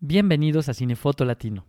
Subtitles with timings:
[0.00, 1.64] Bienvenidos a Cinefoto Latino.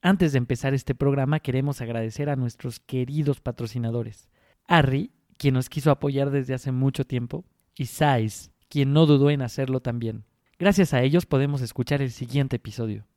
[0.00, 4.28] Antes de empezar este programa queremos agradecer a nuestros queridos patrocinadores.
[4.68, 7.44] Harry, quien nos quiso apoyar desde hace mucho tiempo,
[7.76, 10.24] y Sais, quien no dudó en hacerlo también.
[10.56, 13.08] Gracias a ellos podemos escuchar el siguiente episodio.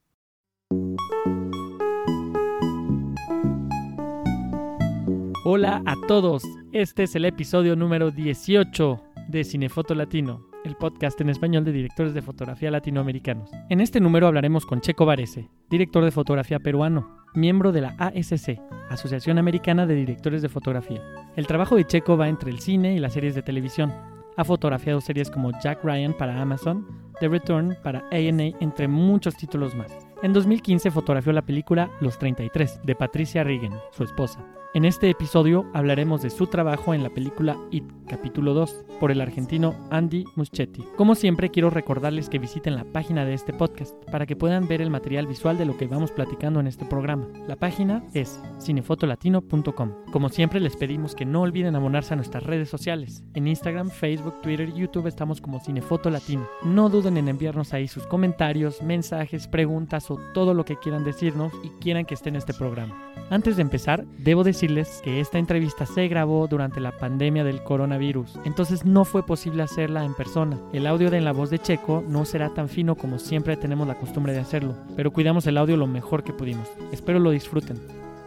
[5.45, 11.29] Hola a todos, este es el episodio número 18 de Cinefoto Latino el podcast en
[11.29, 13.49] español de directores de fotografía latinoamericanos.
[13.69, 18.59] En este número hablaremos con Checo Varese, director de fotografía peruano, miembro de la ASC,
[18.89, 21.01] Asociación Americana de Directores de Fotografía.
[21.35, 23.93] El trabajo de Checo va entre el cine y las series de televisión.
[24.35, 26.85] Ha fotografiado series como Jack Ryan para Amazon,
[27.19, 29.91] The Return para ANA, entre muchos títulos más.
[30.21, 34.45] En 2015 fotografió la película Los 33 de Patricia Regan, su esposa.
[34.77, 39.21] En este episodio hablaremos de su trabajo en la película It, capítulo 2, por el
[39.21, 40.83] argentino Andy Muschetti.
[40.95, 44.83] Como siempre, quiero recordarles que visiten la página de este podcast para que puedan ver
[44.83, 47.27] el material visual de lo que vamos platicando en este programa.
[47.47, 49.93] La página es cinefotolatino.com.
[50.11, 53.23] Como siempre, les pedimos que no olviden abonarse a nuestras redes sociales.
[53.33, 56.47] En Instagram, Facebook, Twitter y YouTube estamos como Cinefoto Latino.
[56.63, 61.51] No duden en enviarnos ahí sus comentarios, mensajes, preguntas o todo lo que quieran decirnos
[61.63, 62.95] y quieran que esté en este programa.
[63.31, 68.37] Antes de empezar, debo decir que esta entrevista se grabó durante la pandemia del coronavirus,
[68.43, 70.59] entonces no fue posible hacerla en persona.
[70.73, 73.87] El audio de En la voz de Checo no será tan fino como siempre tenemos
[73.87, 76.67] la costumbre de hacerlo, pero cuidamos el audio lo mejor que pudimos.
[76.91, 77.79] Espero lo disfruten.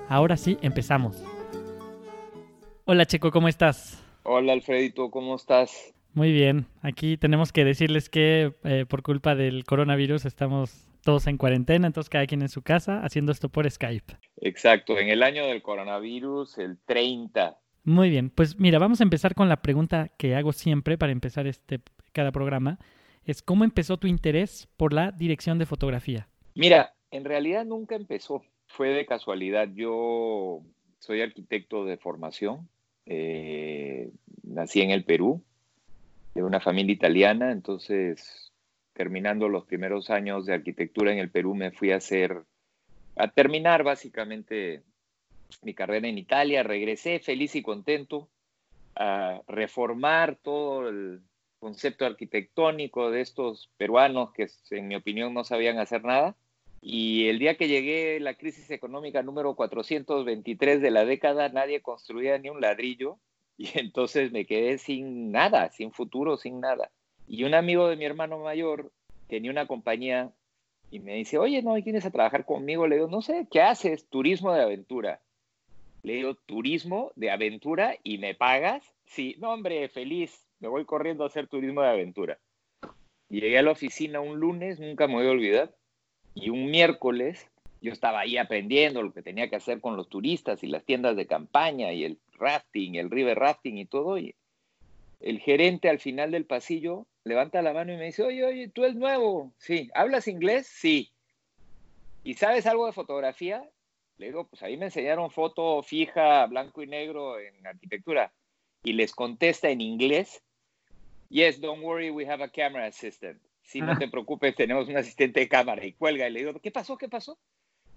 [0.09, 1.23] Ahora sí, empezamos.
[2.87, 4.03] Hola Checo, ¿cómo estás?
[4.23, 5.93] Hola Alfredito, ¿cómo estás?
[6.15, 11.37] Muy bien, aquí tenemos que decirles que eh, por culpa del coronavirus estamos todos en
[11.37, 14.15] cuarentena, entonces cada quien en su casa haciendo esto por Skype.
[14.37, 17.59] Exacto, en el año del coronavirus, el 30.
[17.85, 21.47] Muy bien, pues mira, vamos a empezar con la pregunta que hago siempre para empezar
[21.47, 21.81] este
[22.13, 22.79] cada programa,
[23.25, 26.29] es ¿cómo empezó tu interés por la dirección de fotografía?
[26.55, 29.69] Mira, en realidad nunca empezó, fue de casualidad.
[29.75, 30.63] Yo
[30.99, 32.69] soy arquitecto de formación,
[33.07, 34.11] eh,
[34.43, 35.43] nací en el Perú,
[36.35, 38.50] de una familia italiana, entonces
[39.01, 42.43] terminando los primeros años de arquitectura en el Perú, me fui a hacer,
[43.17, 44.83] a terminar básicamente
[45.63, 48.29] mi carrera en Italia, regresé feliz y contento
[48.95, 51.23] a reformar todo el
[51.61, 56.37] concepto arquitectónico de estos peruanos que en mi opinión no sabían hacer nada.
[56.83, 62.37] Y el día que llegué la crisis económica número 423 de la década, nadie construía
[62.37, 63.19] ni un ladrillo
[63.57, 66.91] y entonces me quedé sin nada, sin futuro, sin nada.
[67.31, 68.91] Y un amigo de mi hermano mayor
[69.29, 70.33] tenía una compañía
[70.91, 72.89] y me dice, oye, ¿no vienes a trabajar conmigo?
[72.89, 74.09] Le digo, no sé, ¿qué haces?
[74.09, 75.21] Turismo de aventura.
[76.03, 78.83] Le digo, turismo de aventura y me pagas.
[79.05, 82.37] Sí, no, hombre, feliz, me voy corriendo a hacer turismo de aventura.
[83.29, 85.73] Llegué a la oficina un lunes, nunca me voy a olvidar,
[86.35, 87.49] y un miércoles
[87.81, 91.15] yo estaba ahí aprendiendo lo que tenía que hacer con los turistas y las tiendas
[91.15, 94.19] de campaña y el rafting, el river rafting y todo.
[94.19, 94.35] Y
[95.21, 98.85] el gerente al final del pasillo levanta la mano y me dice, oye, oye, tú
[98.85, 99.53] eres nuevo.
[99.59, 99.91] Sí.
[99.95, 100.67] ¿Hablas inglés?
[100.67, 101.13] Sí.
[102.25, 103.69] ¿Y sabes algo de fotografía?
[104.19, 108.33] Le digo, pues ahí me enseñaron foto fija, blanco y negro en arquitectura.
[108.83, 110.43] Y les contesta en inglés,
[111.29, 113.41] yes, don't worry, we have a camera assistant.
[113.63, 115.85] Si no te preocupes, tenemos un asistente de cámara.
[115.87, 116.99] Y cuelga y le digo, ¿qué pasó?
[116.99, 117.39] ¿Qué pasó?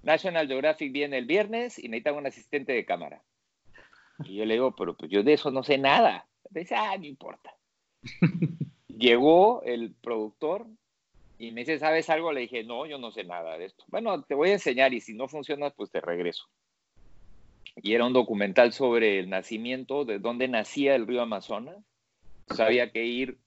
[0.04, 3.24] National Geographic viene el viernes y necesitan un asistente de cámara.
[4.24, 6.28] Y yo le digo, pero pues yo de eso no sé nada.
[6.52, 7.56] dice, ah, no importa.
[8.98, 10.68] Llegó el productor
[11.38, 12.32] y me dice, ¿sabes algo?
[12.32, 13.84] Le dije, no, yo no sé nada de esto.
[13.88, 16.46] Bueno, te voy a enseñar y si no funciona, pues te regreso.
[17.76, 21.78] Y era un documental sobre el nacimiento, de dónde nacía el río Amazonas.
[22.60, 23.40] había que ir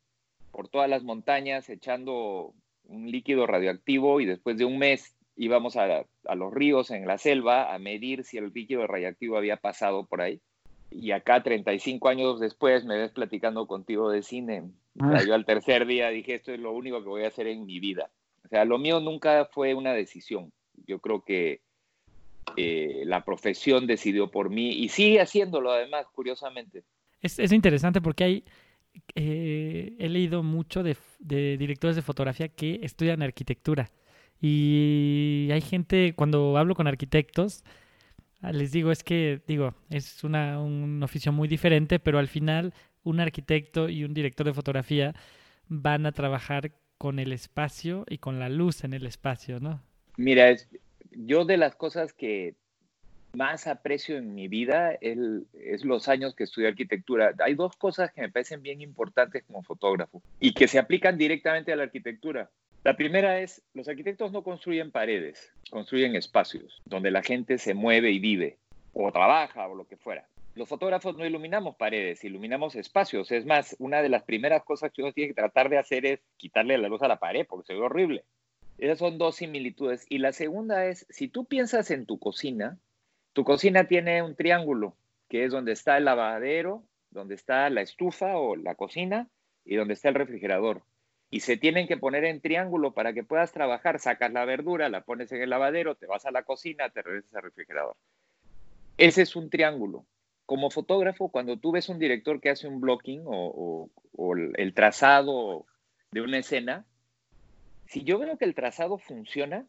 [0.51, 2.53] por todas las montañas echando
[2.85, 7.19] un líquido radioactivo y después de un mes íbamos a, a los ríos en la
[7.19, 10.41] selva a medir si el líquido radioactivo había pasado por ahí
[10.91, 14.65] y acá 35 años después me ves platicando contigo de cine.
[14.99, 15.23] Ah.
[15.27, 17.81] yo al tercer día dije, esto es lo único que voy a hacer en mi
[17.81, 18.11] vida.
[18.45, 20.53] O sea, lo mío nunca fue una decisión.
[20.87, 21.61] Yo creo que
[22.57, 26.85] eh, la profesión decidió por mí y sigue haciéndolo además, curiosamente.
[27.21, 28.45] Es, es interesante porque hay,
[29.15, 33.91] eh, he leído mucho de, de directores de fotografía que estudian arquitectura.
[34.41, 37.65] Y hay gente, cuando hablo con arquitectos,
[38.53, 43.21] les digo, es que, digo, es una, un oficio muy diferente, pero al final un
[43.21, 45.15] arquitecto y un director de fotografía
[45.69, 49.83] van a trabajar con el espacio y con la luz en el espacio, ¿no?
[50.17, 50.69] Mira, es,
[51.11, 52.55] yo de las cosas que
[53.35, 55.19] más aprecio en mi vida es,
[55.53, 57.35] es los años que estudié arquitectura.
[57.39, 61.73] Hay dos cosas que me parecen bien importantes como fotógrafo y que se aplican directamente
[61.73, 62.51] a la arquitectura.
[62.87, 68.13] La primera es, los arquitectos no construyen paredes, construyen espacios donde la gente se mueve
[68.13, 68.59] y vive,
[68.93, 70.29] o trabaja, o lo que fuera.
[70.55, 73.33] Los fotógrafos no iluminamos paredes, iluminamos espacios.
[73.33, 76.21] Es más, una de las primeras cosas que uno tiene que tratar de hacer es
[76.37, 78.25] quitarle la luz a la pared, porque se ve horrible.
[78.79, 80.07] Esas son dos similitudes.
[80.09, 82.79] Y la segunda es, si tú piensas en tu cocina,
[83.33, 84.95] tu cocina tiene un triángulo,
[85.29, 89.29] que es donde está el lavadero, donde está la estufa o la cocina
[89.65, 90.85] y donde está el refrigerador
[91.31, 93.99] y se tienen que poner en triángulo para que puedas trabajar.
[93.99, 97.35] Sacas la verdura, la pones en el lavadero, te vas a la cocina, te regresas
[97.35, 97.97] al refrigerador.
[98.97, 100.07] Ese es un triángulo.
[100.47, 103.91] Como fotógrafo, cuando tú ves un director que hace un blocking o,
[104.57, 105.67] el trazado
[106.13, 106.87] de una escena,
[107.87, 109.67] si yo veo que el trazado funciona,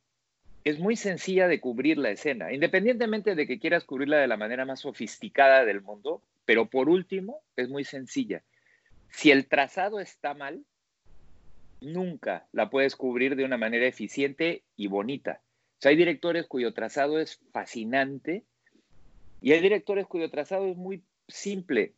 [0.64, 4.66] es muy sencilla de cubrir la escena, independientemente de que quieras cubrirla de la manera
[4.66, 8.44] más sofisticada del mundo, pero por último, es muy sencilla.
[9.10, 10.64] Si el trazado está mal,
[11.82, 15.42] nunca la puedes cubrir de una manera eficiente y bonita.
[15.84, 18.44] hay directores cuyo trazado es fascinante
[19.42, 21.94] y hay directores cuyo trazado es muy simple.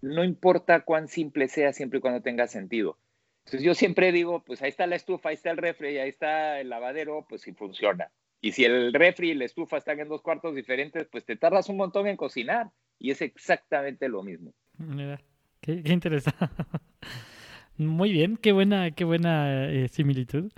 [0.00, 2.96] No importa cuán simple sea, siempre y cuando tenga sentido.
[3.44, 6.60] Entonces yo siempre digo, pues ahí está la estufa, ahí está el refri, ahí está
[6.60, 8.10] el lavadero, pues si funciona.
[8.40, 11.68] Y si el refri y la estufa están en dos cuartos diferentes, pues te tardas
[11.68, 12.70] un montón en cocinar.
[13.00, 14.52] Y es exactamente lo mismo.
[14.76, 15.20] Mira,
[15.60, 16.46] qué interesante.
[17.78, 20.50] Muy bien, qué buena, qué buena eh, similitud.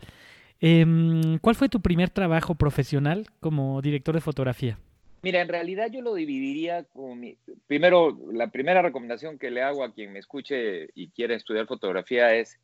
[0.61, 4.79] Em, ¿Cuál fue tu primer trabajo profesional como director de fotografía?
[5.23, 7.37] Mira, en realidad yo lo dividiría como mi...
[7.67, 12.35] Primero, la primera recomendación que le hago a quien me escuche y quiere estudiar fotografía
[12.35, 12.59] es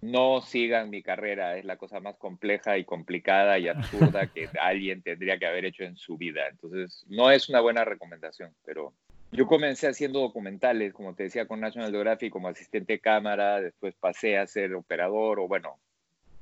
[0.00, 5.02] no sigan mi carrera, es la cosa más compleja y complicada y absurda que alguien
[5.02, 6.42] tendría que haber hecho en su vida.
[6.50, 8.92] Entonces, no es una buena recomendación, pero
[9.34, 13.94] yo comencé haciendo documentales, como te decía, con National Geographic como asistente de cámara, después
[13.96, 15.80] pasé a ser operador, o bueno,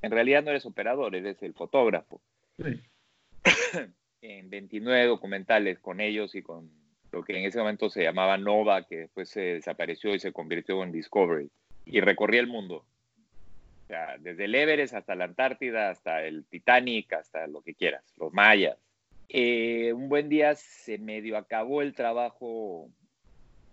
[0.03, 2.21] en realidad no eres operador, eres el fotógrafo.
[4.21, 6.71] en 29 documentales con ellos y con
[7.11, 10.83] lo que en ese momento se llamaba Nova, que después se desapareció y se convirtió
[10.83, 11.51] en Discovery.
[11.85, 12.85] Y recorrí el mundo.
[13.85, 18.05] O sea, desde el Everest hasta la Antártida, hasta el Titanic, hasta lo que quieras,
[18.17, 18.79] los mayas.
[19.35, 22.91] Eh, un buen día se medio acabó el trabajo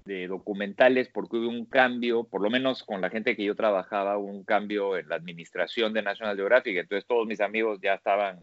[0.06, 4.18] de documentales porque hubo un cambio, por lo menos con la gente que yo trabajaba,
[4.18, 6.78] un cambio en la administración de National Geographic.
[6.78, 8.40] Entonces todos mis amigos ya estaban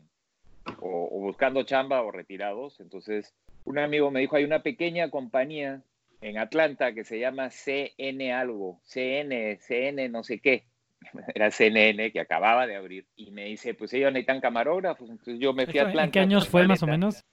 [0.78, 2.80] o, buscando chamba o retirados.
[2.80, 3.34] Entonces
[3.64, 5.82] un amigo me dijo, hay una pequeña compañía
[6.20, 10.66] en Atlanta que se llama CN algo, CN, CN no sé qué
[11.34, 15.52] era CNN que acababa de abrir y me dice, pues ellos necesitan camarógrafos, entonces yo
[15.52, 16.04] me fui a Atlanta.
[16.04, 17.24] ¿En qué años fue más o menos?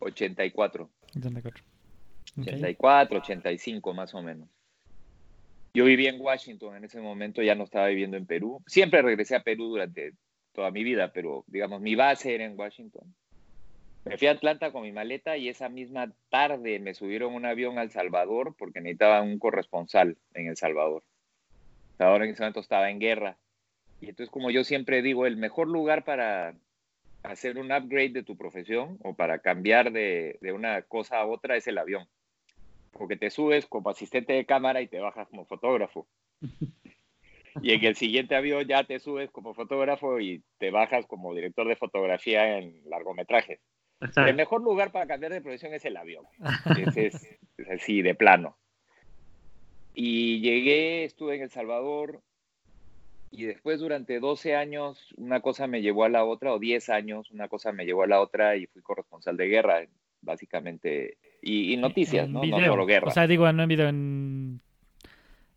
[0.00, 0.88] 84.
[1.16, 1.64] 84.
[2.40, 4.48] 84, 85 más o menos.
[5.74, 8.62] Yo vivía en Washington en ese momento, ya no estaba viviendo en Perú.
[8.66, 10.14] Siempre regresé a Perú durante
[10.52, 13.14] toda mi vida, pero digamos, mi base era en Washington.
[14.04, 17.78] Me fui a Atlanta con mi maleta y esa misma tarde me subieron un avión
[17.78, 21.02] al Salvador porque necesitaba un corresponsal en El Salvador
[21.98, 23.36] ahora en ese momento estaba en guerra.
[24.00, 26.54] Y entonces, como yo siempre digo, el mejor lugar para
[27.22, 31.66] hacer un upgrade de tu profesión o para cambiar de, una cosa a otra es
[31.66, 32.06] el avión.
[32.92, 36.06] Porque te subes como asistente de cámara y te bajas como fotógrafo.
[37.60, 41.66] Y en el siguiente avión ya te subes como fotógrafo y te bajas como director
[41.66, 43.58] de fotografía en largometrajes.
[44.16, 46.24] El mejor lugar para cambiar de profesión es el avión.
[46.96, 48.56] es así, de plano.
[50.00, 52.22] Y llegué, estuve en El Salvador
[53.32, 57.32] y después durante 12 años una cosa me llevó a la otra, o 10 años
[57.32, 59.88] una cosa me llevó a la otra y fui corresponsal de guerra,
[60.20, 61.18] básicamente.
[61.42, 62.44] Y, noticias, ¿no?
[62.44, 63.08] No solo guerra.
[63.08, 64.60] O sea, digo, no en video, en...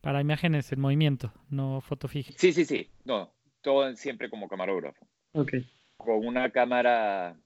[0.01, 2.33] para imágenes en movimiento, no foto fija.
[2.35, 2.89] Sí, sí, sí.
[3.05, 3.31] No,
[3.61, 5.05] todo siempre como camarógrafo.
[5.33, 5.53] Ok.
[5.97, 7.37] Con una cámara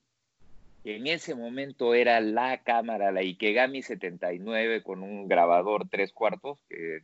[0.86, 7.02] en ese momento era la cámara, la Ikegami 79 con un grabador tres cuartos que,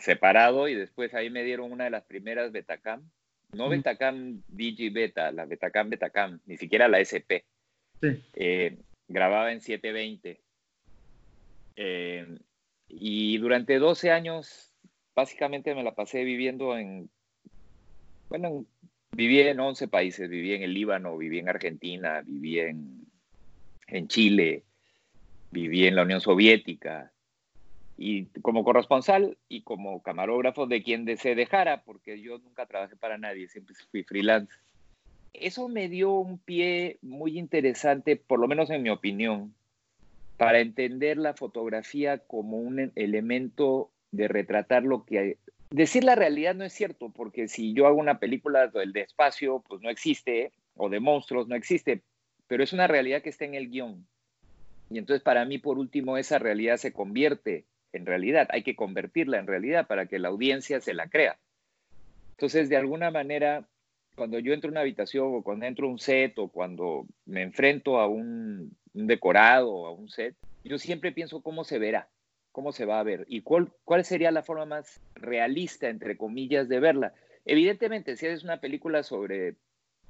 [0.00, 3.08] separado y después ahí me dieron una de las primeras Betacam,
[3.52, 7.46] no Betacam Digi Beta, la Betacam Betacam, ni siquiera la SP.
[8.34, 10.40] Eh, grababa en 720.
[11.76, 12.38] Eh,
[12.88, 14.72] y durante 12 años
[15.14, 17.08] básicamente me la pasé viviendo en,
[18.28, 18.66] bueno, en
[19.14, 23.06] Viví en 11 países, viví en el Líbano, viví en Argentina, viví en,
[23.86, 24.64] en Chile,
[25.50, 27.12] viví en la Unión Soviética,
[27.96, 33.18] y como corresponsal y como camarógrafo de quien se dejara, porque yo nunca trabajé para
[33.18, 34.52] nadie, siempre fui freelance.
[35.32, 39.54] Eso me dio un pie muy interesante, por lo menos en mi opinión,
[40.36, 45.38] para entender la fotografía como un elemento de retratar lo que
[45.72, 49.82] decir la realidad no es cierto, porque si yo hago una película del espacio, pues
[49.82, 52.02] no existe, o de monstruos, no existe,
[52.46, 54.06] pero es una realidad que está en el guion.
[54.90, 58.48] Y entonces para mí, por último, esa realidad se convierte en realidad.
[58.50, 61.38] Hay que convertirla en realidad para que la audiencia se la crea.
[62.32, 63.66] Entonces, de alguna manera,
[64.16, 67.42] cuando yo entro a una habitación o cuando entro a un set o cuando me
[67.42, 72.08] enfrento a un, decorado o a un set, yo siempre pienso cómo se verá,
[72.52, 76.68] cómo se va a ver y cuál, cuál sería la forma más realista, entre comillas,
[76.68, 77.14] de verla.
[77.44, 79.56] Evidentemente, si es una película sobre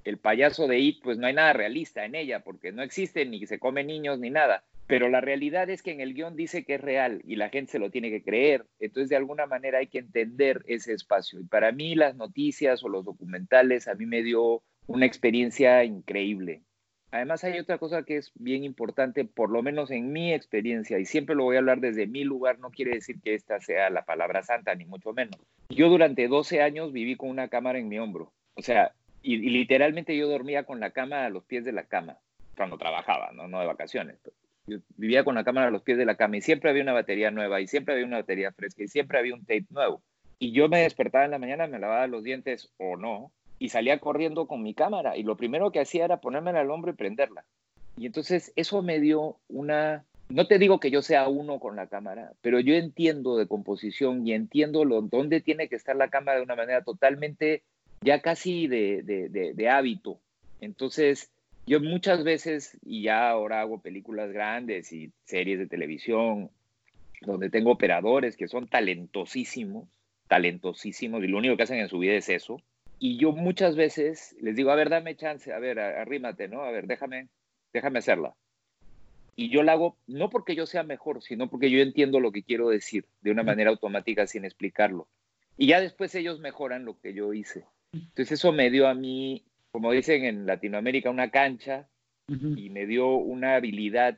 [0.05, 3.47] el payaso de It, pues no hay nada realista en ella, porque no existe ni
[3.47, 4.65] se come niños ni nada.
[4.87, 7.73] Pero la realidad es que en el guion dice que es real y la gente
[7.73, 8.67] se lo tiene que creer.
[8.81, 11.41] Entonces, de alguna manera hay que entender ese espacio.
[11.41, 16.63] Y para mí las noticias o los documentales a mí me dio una experiencia increíble.
[17.13, 21.05] Además, hay otra cosa que es bien importante, por lo menos en mi experiencia, y
[21.05, 24.07] siempre lo voy a hablar desde mi lugar, no quiere decir que esta sea la
[24.07, 25.39] palabra santa, ni mucho menos.
[25.69, 28.33] Yo durante 12 años viví con una cámara en mi hombro.
[28.55, 32.17] O sea, y, literalmente yo dormía con la cama a los pies de la cama,
[32.57, 34.17] cuando trabajaba, no, no de vacaciones.
[34.67, 36.95] Yo vivía con la cámara a los pies de la cama y siempre había una
[36.95, 40.03] batería nueva y siempre había una batería fresca y siempre había un tape nuevo.
[40.39, 44.01] Y yo me despertaba en la mañana, me lavaba los dientes o no, y salía
[44.01, 45.17] corriendo con mi cámara.
[45.17, 47.45] Y lo primero que hacía era ponerme al hombro y prenderla.
[47.97, 50.05] Y entonces eso me dio una...
[50.29, 54.27] No te digo que yo sea uno con la cámara, pero yo entiendo de composición
[54.27, 57.63] y entiendo lo, dónde tiene que estar la cámara de una manera totalmente
[58.01, 60.19] ya casi de, de, de hábito.
[60.61, 61.31] Entonces,
[61.65, 66.51] yo muchas veces, y ya ahora hago películas grandes y series de televisión,
[67.21, 69.89] donde tengo operadores que son talentosísimos,
[70.27, 72.61] talentosísimos, y lo único que hacen en su vida es eso.
[73.03, 76.63] Y yo muchas veces les digo, a ver, dame chance, a ver, arrímate, ¿no?
[76.63, 77.27] A ver, déjame,
[77.73, 78.37] déjame hacerla.
[79.35, 82.45] Y yo la hago no porque yo sea mejor, sino porque yo entiendo lo que
[82.45, 85.09] quiero decir de una manera automática sin explicarlo.
[85.59, 87.65] Y ya después ellos mejoran lo que yo hice.
[87.93, 89.43] Entonces eso me dio a mí
[89.73, 91.89] como dicen en Latinoamérica, una cancha
[92.29, 94.17] y me dio una habilidad,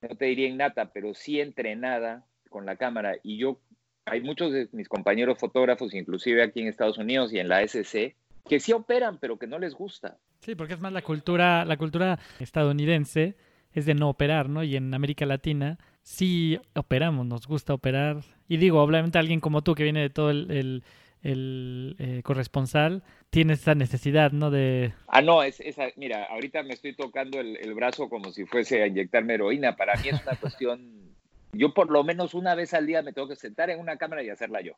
[0.00, 3.16] no te diría innata, pero sí entrenada con la cámara.
[3.24, 3.58] Y yo,
[4.04, 8.16] hay muchos de mis compañeros fotógrafos, inclusive aquí en Estados Unidos y en la SC,
[8.48, 10.18] que sí operan, pero que no les gusta.
[10.40, 13.36] Sí, porque es más la cultura, la cultura estadounidense
[13.72, 14.64] es de no operar, ¿no?
[14.64, 18.22] Y en América Latina sí operamos, nos gusta operar.
[18.48, 20.82] Y digo, obviamente alguien como tú que viene de todo el
[21.22, 24.50] el eh, corresponsal tiene esa necesidad, ¿no?
[24.50, 24.92] De...
[25.06, 28.86] Ah, no, es, esa, mira, ahorita me estoy tocando el, brazo como si fuese a
[28.86, 29.76] inyectarme heroína.
[29.76, 31.14] Para mí es una cuestión,
[31.52, 34.22] yo por lo menos una vez al día me tengo que sentar en una cámara
[34.22, 34.74] y hacerla yo.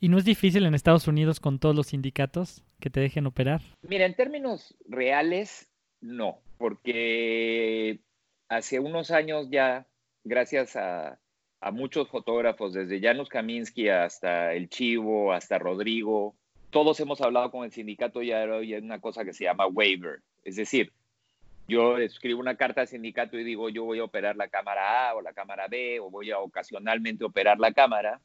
[0.00, 3.62] ¿Y no es difícil en Estados Unidos con todos los sindicatos que te dejen operar?
[3.82, 5.68] Mira, en términos reales,
[6.00, 8.00] no, porque
[8.48, 9.86] hace unos años ya,
[10.24, 11.20] gracias a,
[11.60, 16.34] a muchos fotógrafos, desde Janusz Kaminski hasta El Chivo, hasta Rodrigo.
[16.70, 20.20] Todos hemos hablado con el sindicato y hay una cosa que se llama waiver.
[20.42, 20.92] Es decir,
[21.68, 25.14] yo escribo una carta al sindicato y digo, yo voy a operar la cámara A
[25.14, 28.20] o la cámara B o voy a ocasionalmente operar la cámara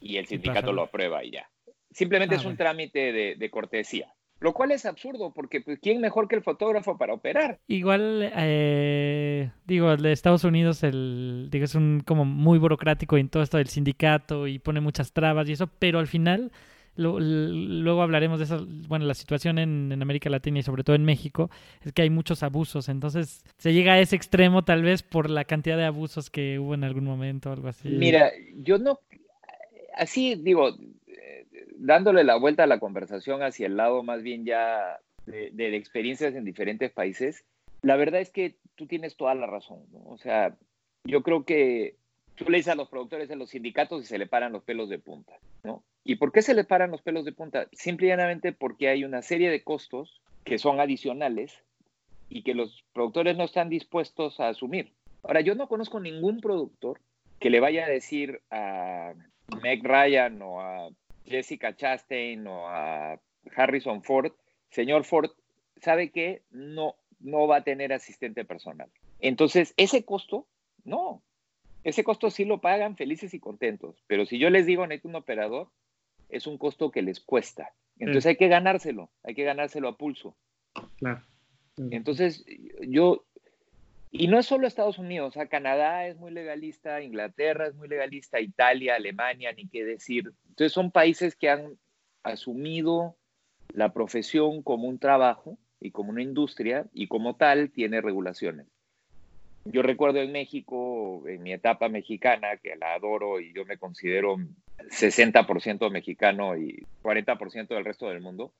[0.00, 1.50] y el sindicato lo aprueba y ya.
[1.90, 4.12] Simplemente ah, es un trámite de cortesía.
[4.38, 7.58] Lo cual es absurdo, porque pues, ¿quién mejor que el fotógrafo para operar?
[7.68, 13.30] Igual, eh, digo, el de Estados Unidos el, digo, es un como muy burocrático en
[13.30, 16.52] todo esto del sindicato y pone muchas trabas y eso, pero al final,
[16.96, 21.50] luego hablaremos de eso, bueno, la situación en, América Latina y sobre todo en México,
[21.84, 25.44] es que hay muchos abusos, entonces se llega a ese extremo tal vez por la
[25.44, 27.88] cantidad de abusos que hubo en algún momento algo así.
[27.88, 29.00] Mira, yo no,
[29.96, 30.76] así digo,
[31.78, 36.44] dándole la vuelta a la conversación hacia el lado más bien ya de, experiencias en
[36.44, 37.44] diferentes países,
[37.82, 39.84] la verdad es que tú tienes toda la razón.
[40.04, 40.56] O sea,
[41.04, 41.96] yo creo que
[42.36, 44.88] tú le dices a los productores de los sindicatos y se le paran los pelos
[44.88, 45.82] de punta, ¿no?
[46.08, 47.66] ¿Y por qué se le paran los pelos de punta?
[47.72, 51.64] Simplemente porque hay una serie de costos que son adicionales
[52.28, 54.92] y que los productores no están dispuestos a asumir.
[55.24, 57.00] Ahora, yo no conozco ningún productor
[57.40, 59.14] que le vaya a decir a
[59.60, 60.90] Meg Ryan o a
[61.24, 63.18] Jessica Chastain o a
[63.56, 64.30] Harrison Ford,
[64.70, 65.32] señor Ford,
[65.82, 68.88] sabe que no, no va a tener asistente personal.
[69.18, 70.46] Entonces, ese costo,
[70.84, 71.20] no.
[71.82, 74.04] Ese costo sí lo pagan felices y contentos.
[74.06, 75.68] Pero si yo les digo, necesito un operador,
[76.28, 77.72] es un costo que les cuesta.
[77.98, 80.36] Entonces hay que ganárselo, hay que ganárselo a pulso.
[80.98, 81.22] Claro.
[81.76, 82.44] Entonces,
[82.80, 83.24] yo,
[84.10, 88.40] y no es solo Estados Unidos, o Canadá es muy legalista, Inglaterra es muy legalista,
[88.40, 90.32] Italia, Alemania, ni qué decir.
[90.48, 91.78] Entonces son países que han
[92.22, 93.16] asumido
[93.72, 98.66] la profesión como un trabajo y como una industria y como tal tiene regulaciones.
[99.64, 104.36] Yo recuerdo en México, en mi etapa mexicana, que la adoro y yo me considero
[104.78, 108.52] 60% mexicano y 40% del resto del mundo.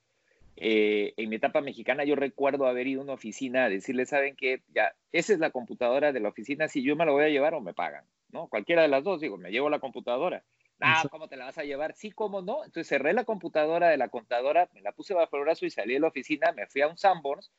[0.59, 4.35] Eh, en mi etapa mexicana yo recuerdo haber ido a una oficina a decirle, ¿saben
[4.35, 4.63] qué?
[4.73, 7.53] Ya, esa es la computadora de la oficina, si yo me la voy a llevar
[7.53, 8.47] o me pagan, ¿no?
[8.47, 10.43] Cualquiera de las dos, digo, me llevo la computadora.
[10.79, 11.93] Ah, ¿cómo te la vas a llevar?
[11.95, 12.63] Sí, ¿cómo no?
[12.63, 15.93] Entonces cerré la computadora de la contadora, me la puse bajo el brazo y salí
[15.93, 17.51] de la oficina, me fui a un Sanborns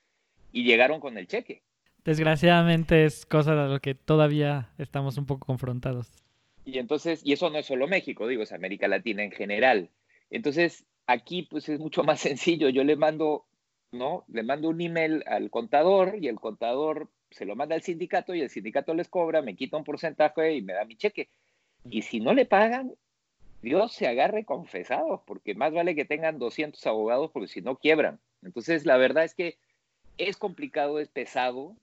[0.52, 1.62] y llegaron con el cheque.
[2.04, 6.10] Desgraciadamente es cosa de lo que todavía estamos un poco confrontados.
[6.68, 9.88] Y entonces, y eso no es solo México, digo, es América Latina en general.
[10.28, 12.68] Entonces, aquí pues es mucho más sencillo.
[12.68, 13.46] Yo le mando,
[13.90, 14.26] ¿no?
[14.28, 18.42] Le mando un email al contador y el contador se lo manda al sindicato y
[18.42, 21.30] el sindicato les cobra, me quita un porcentaje y me da mi cheque.
[21.88, 22.94] Y si no le pagan,
[23.62, 28.20] Dios se agarre confesados, porque más vale que tengan 200 abogados, porque si no quiebran.
[28.42, 29.56] Entonces, la verdad es que
[30.18, 31.74] es complicado, es pesado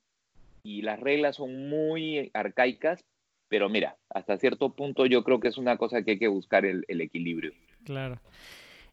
[0.61, 3.03] y las reglas son muy arcaicas,
[3.47, 6.65] pero mira, hasta cierto punto yo creo que es una cosa que hay que buscar
[6.65, 7.51] el, equilibrio.
[7.83, 8.19] Claro.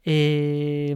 [0.05, 0.95] Eh,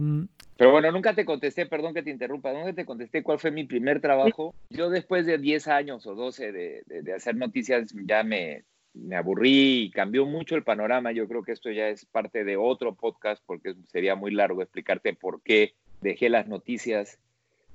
[0.57, 3.63] pero bueno, nunca te contesté, perdón que te interrumpa, nunca te contesté cuál fue mi
[3.63, 4.53] primer trabajo.
[4.69, 9.83] Yo después de 10 años o 12 de, de, hacer noticias ya me, me, aburrí
[9.83, 11.11] y cambió mucho el panorama.
[11.11, 15.13] Yo creo que esto ya es parte de otro podcast porque sería muy largo explicarte
[15.13, 17.19] por qué dejé las noticias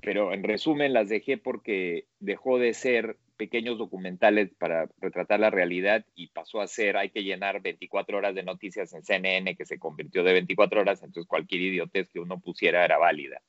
[0.03, 6.05] pero en resumen las dejé porque dejó de ser pequeños documentales para retratar la realidad
[6.15, 9.79] y pasó a ser, hay que llenar 24 horas de noticias en CNN, que se
[9.79, 13.43] convirtió de 24 horas, entonces cualquier idiotez que uno pusiera era válida.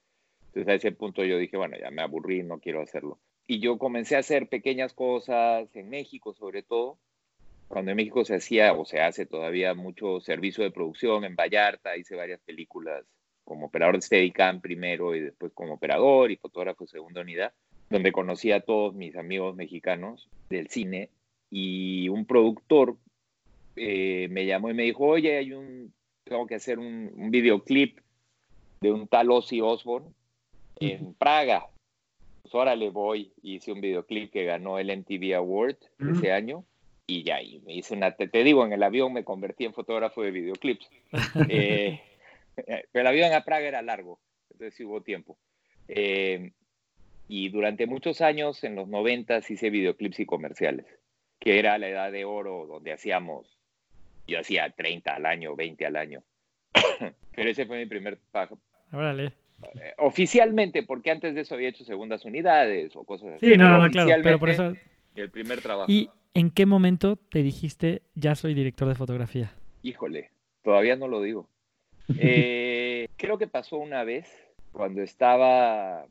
[0.48, 3.20] Entonces a ese punto yo dije, bueno, ya me aburrí, no quiero hacerlo.
[3.48, 6.98] Y yo comencé a hacer pequeñas cosas en México, sobre todo,
[7.68, 11.98] cuando en México se hacía o se hace todavía mucho servicio de producción, en Vallarta
[11.98, 13.04] hice varias películas
[13.44, 17.52] como operador de Steadicam primero y después como operador y fotógrafo segunda unidad,
[17.90, 21.10] donde conocí a todos mis amigos mexicanos del cine
[21.50, 22.98] y un productor
[23.75, 28.00] eh, me llamó y me dijo, oye, hay un, tengo que hacer un, videoclip
[28.82, 30.10] de un tal Ozzy Osbourne
[30.80, 31.68] en Praga.
[32.42, 36.66] Pues ahora le voy, hice un videoclip que ganó el MTV Award ese año
[37.07, 39.74] y ya, y me hice una, te, te, digo, en el avión me convertí en
[39.74, 40.90] fotógrafo de videoclips.
[41.50, 42.01] eh,
[42.55, 44.20] pero el avión a Praga era largo,
[44.51, 45.38] entonces hubo tiempo.
[45.88, 46.51] Eh,
[47.35, 50.85] y durante muchos años, en los 90, hice videoclips y comerciales,
[51.39, 53.57] que era la edad de oro donde hacíamos,
[54.27, 56.24] yo hacía 30 al año, 20 al año.
[57.35, 58.59] pero ese fue mi primer pago.
[58.91, 59.33] Órale.
[59.63, 63.50] Eh, oficialmente, porque antes de eso había hecho segundas unidades o cosas así.
[63.50, 64.72] Sí, no, no, claro, pero por eso...
[65.15, 65.91] El primer trabajo.
[65.91, 69.55] ¿Y en qué momento te dijiste, ya soy director de fotografía?
[69.81, 70.29] Híjole,
[70.61, 71.50] todavía no lo digo.
[72.19, 74.29] Eh, creo que pasó una vez
[74.72, 76.05] cuando estaba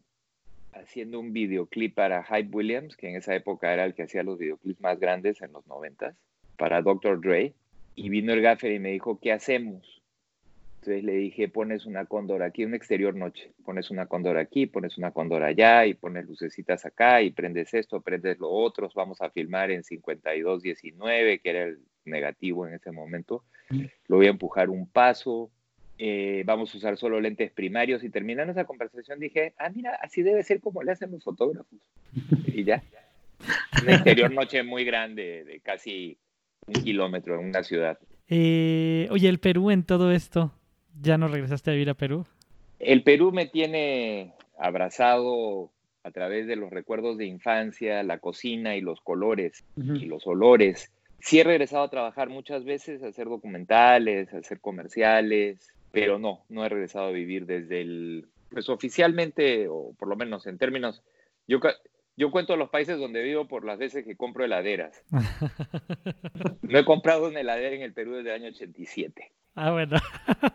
[0.73, 4.39] haciendo un videoclip para Hype Williams, que en esa época era el que hacía los
[4.39, 6.17] videoclips más grandes en los noventas,
[6.57, 7.21] para Dr.
[7.21, 7.55] Dre,
[7.95, 10.03] y vino el gaffer y me dijo, ¿qué hacemos?
[10.81, 14.99] Entonces le dije, pones una cóndor aquí, un exterior noche, pones una cóndor aquí, pones
[14.99, 19.31] una cóndor allá, y pones lucecitas acá, y prendes esto, prendes lo otro, vamos a
[19.31, 23.45] filmar en 52-19, que era el negativo en ese momento,
[24.09, 25.51] lo voy a empujar un paso,
[26.05, 28.03] eh, vamos a usar solo lentes primarios.
[28.03, 31.79] Y terminando esa conversación dije, ah, mira, así debe ser como le hacen los fotógrafos.
[32.49, 32.83] y ya.
[33.81, 36.19] Un exterior noche muy grande, de casi
[36.67, 38.01] un kilómetro en una ciudad.
[38.29, 40.53] Eh, oye, el Perú en todo esto,
[41.01, 42.27] ¿ya no regresaste a vivir a Perú?
[42.81, 45.71] El Perú me tiene abrazado
[46.03, 50.91] a través de los recuerdos de infancia, la cocina y los colores y los olores.
[51.21, 56.45] Sí he regresado a trabajar muchas veces, a hacer documentales, a hacer comerciales, pero no,
[56.49, 61.03] no he regresado a vivir desde el, pues oficialmente, o por lo menos en términos,
[61.47, 61.61] yo,
[62.17, 65.05] yo cuento los países donde vivo por las veces que compro heladeras.
[66.63, 69.33] no he comprado una heladera en el Perú desde el año 87.
[69.55, 69.99] Ah, bueno.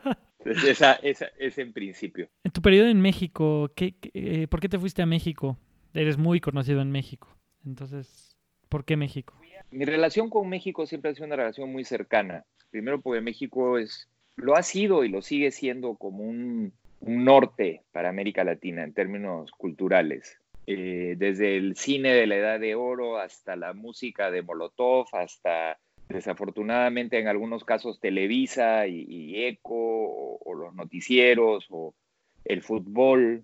[0.45, 2.29] esa, esa, es en principio.
[2.43, 5.57] En tu periodo en México, ¿qué, eh, ¿por qué te fuiste a México?
[5.93, 7.37] Eres muy conocido en México.
[7.65, 8.35] Entonces,
[8.69, 9.39] ¿por qué México?
[9.69, 12.45] Mi relación con México siempre ha sido una relación muy cercana.
[12.69, 18.09] Primero porque México es lo ha sido y lo sigue siendo como un, norte para
[18.09, 20.39] América Latina en términos culturales.
[20.65, 25.77] Eh, desde el cine de la Edad de Oro hasta la música de Molotov, hasta
[26.09, 31.93] desafortunadamente en algunos casos Televisa y, Eco o, o, los noticieros o
[32.45, 33.43] el fútbol,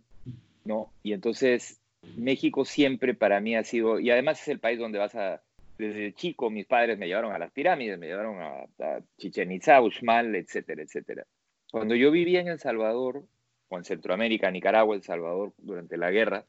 [0.65, 0.91] ¿no?
[1.03, 1.79] Y entonces
[2.17, 5.41] México siempre para mí ha sido, y además es el país donde vas a
[5.77, 10.35] desde chico mis padres me llevaron a las pirámides, me llevaron a, Chichen Itza, Uxmal,
[10.35, 11.25] etcétera, etcétera.
[11.71, 13.23] Cuando yo vivía en El Salvador,
[13.69, 16.45] o en Centroamérica, Nicaragua, El Salvador, durante la guerra,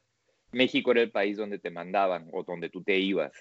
[0.51, 3.33] México era el país donde te mandaban o donde tú te ibas.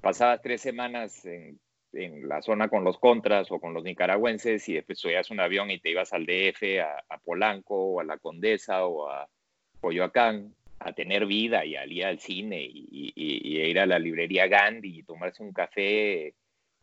[0.00, 4.98] Pasabas tres semanas en la zona con los contras o con los nicaragüenses y después
[4.98, 9.08] subías un avión y te ibas al DF, a, Polanco o a la Condesa o
[9.08, 9.28] a
[9.80, 14.98] Coyoacán a tener vida y a ir al cine y, ir a la librería Gandhi
[14.98, 16.34] y tomarse un café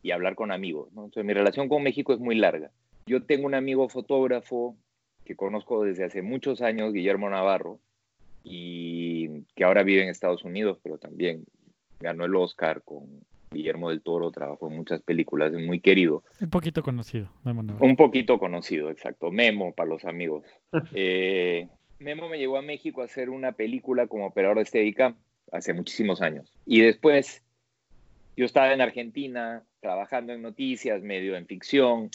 [0.02, 0.88] y hablar con amigos.
[0.90, 2.70] Entonces mi relación con México es muy larga.
[3.06, 4.76] Yo tengo un amigo fotógrafo
[5.24, 7.80] que conozco desde hace muchos años, Guillermo Navarro,
[8.44, 11.44] y que ahora vive en Estados Unidos, pero también
[11.98, 16.22] ganó el Oscar con Guillermo del Toro, trabajó en muchas películas, es muy querido.
[16.40, 19.30] Un poquito conocido, Memo Un poquito conocido, exacto.
[19.30, 20.44] Memo para los amigos.
[20.94, 25.16] Eh, Memo me llevó a México a hacer una película como operador de Steadicam
[25.52, 26.52] hace muchísimos años.
[26.66, 27.42] Y después
[28.36, 32.10] yo estaba en Argentina trabajando en noticias, medio en ficción,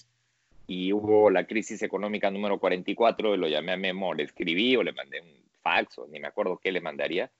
[0.67, 4.83] y hubo la crisis económica número 44, y lo llamé a Memo, le escribí o
[4.83, 7.31] le mandé un fax, o ni me acuerdo qué le mandaría,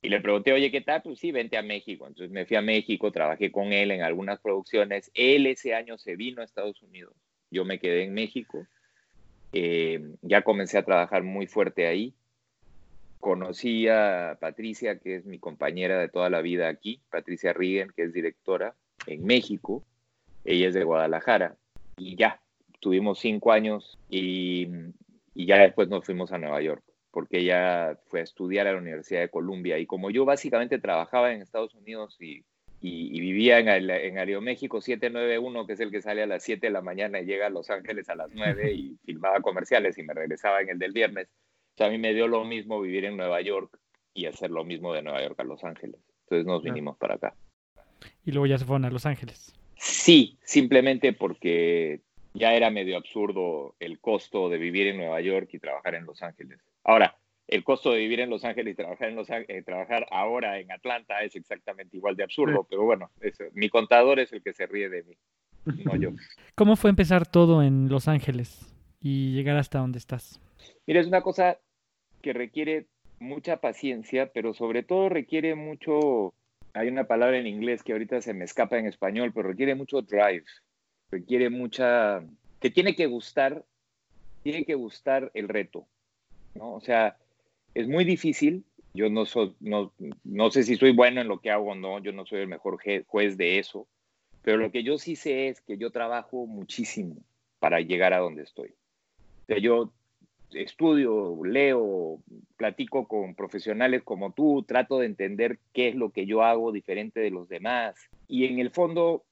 [0.00, 1.02] y le pregunté, oye, ¿qué tal?
[1.02, 2.06] Pues sí, vente a México.
[2.06, 5.10] Entonces me fui a México, trabajé con él en algunas producciones.
[5.14, 7.14] Él ese año se vino a Estados Unidos.
[7.50, 8.64] Yo me quedé en México.
[9.52, 12.14] Eh, ya comencé a trabajar muy fuerte ahí.
[13.20, 18.04] Conocí a Patricia, que es mi compañera de toda la vida aquí, Patricia Rigen, que
[18.04, 18.74] es directora
[19.06, 19.82] en México.
[20.44, 21.56] Ella es de Guadalajara.
[21.96, 22.40] Y ya,
[22.80, 24.68] tuvimos cinco años y,
[25.34, 28.78] y ya después nos fuimos a Nueva York porque ella fue a estudiar a la
[28.78, 29.78] Universidad de Columbia.
[29.78, 32.44] Y como yo básicamente trabajaba en Estados Unidos y,
[32.80, 36.72] vivía en, el, en Aeroméxico 791, que es el que sale a las 7 de
[36.72, 40.14] la mañana y llega a Los Ángeles a las 9 y filmaba comerciales y me
[40.14, 41.28] regresaba en el del viernes,
[41.78, 43.78] o a mí me dio lo mismo vivir en Nueva York
[44.14, 46.00] y hacer lo mismo de Nueva York a Los Ángeles.
[46.24, 47.34] Entonces nos vinimos para acá.
[48.24, 49.54] Y luego ya se fueron a Los Ángeles.
[49.76, 52.00] Sí, simplemente porque
[52.34, 56.22] ya era medio absurdo el costo de vivir en Nueva York y trabajar en Los
[56.22, 56.60] Ángeles.
[56.84, 57.16] Ahora,
[57.48, 60.70] el costo de vivir en Los Ángeles y trabajar, en Los eh, trabajar ahora en
[60.70, 63.10] Atlanta es exactamente igual de absurdo, pero bueno,
[63.54, 65.16] mi contador es el que se ríe de mí,
[65.84, 66.10] no yo.
[66.54, 70.40] ¿Cómo fue empezar todo en Los Ángeles y llegar hasta donde estás?
[70.86, 71.58] Mira, es una cosa
[72.20, 72.86] que requiere
[73.18, 76.34] mucha paciencia, pero sobre todo requiere mucho,
[76.74, 80.02] hay una palabra en inglés que ahorita se me escapa en español, pero requiere mucho
[80.02, 80.44] drive,
[81.10, 82.22] requiere mucha,
[82.60, 83.64] que tiene que gustar,
[84.42, 85.86] tiene que gustar el reto,
[86.54, 86.74] ¿no?
[86.74, 87.16] O sea,
[87.78, 89.92] es muy difícil, yo no, soy, no,
[90.24, 92.48] no sé si soy bueno en lo que hago o no, yo no soy el
[92.48, 93.86] mejor juez de eso,
[94.42, 97.16] pero lo que yo sí sé es que yo trabajo muchísimo
[97.60, 98.74] para llegar a donde estoy.
[99.48, 99.92] O yo
[100.52, 102.18] estudio, leo,
[102.56, 107.20] platico con profesionales como tú, trato de entender qué es lo que yo hago diferente
[107.20, 107.94] de los demás.
[108.26, 109.24] Y en el fondo,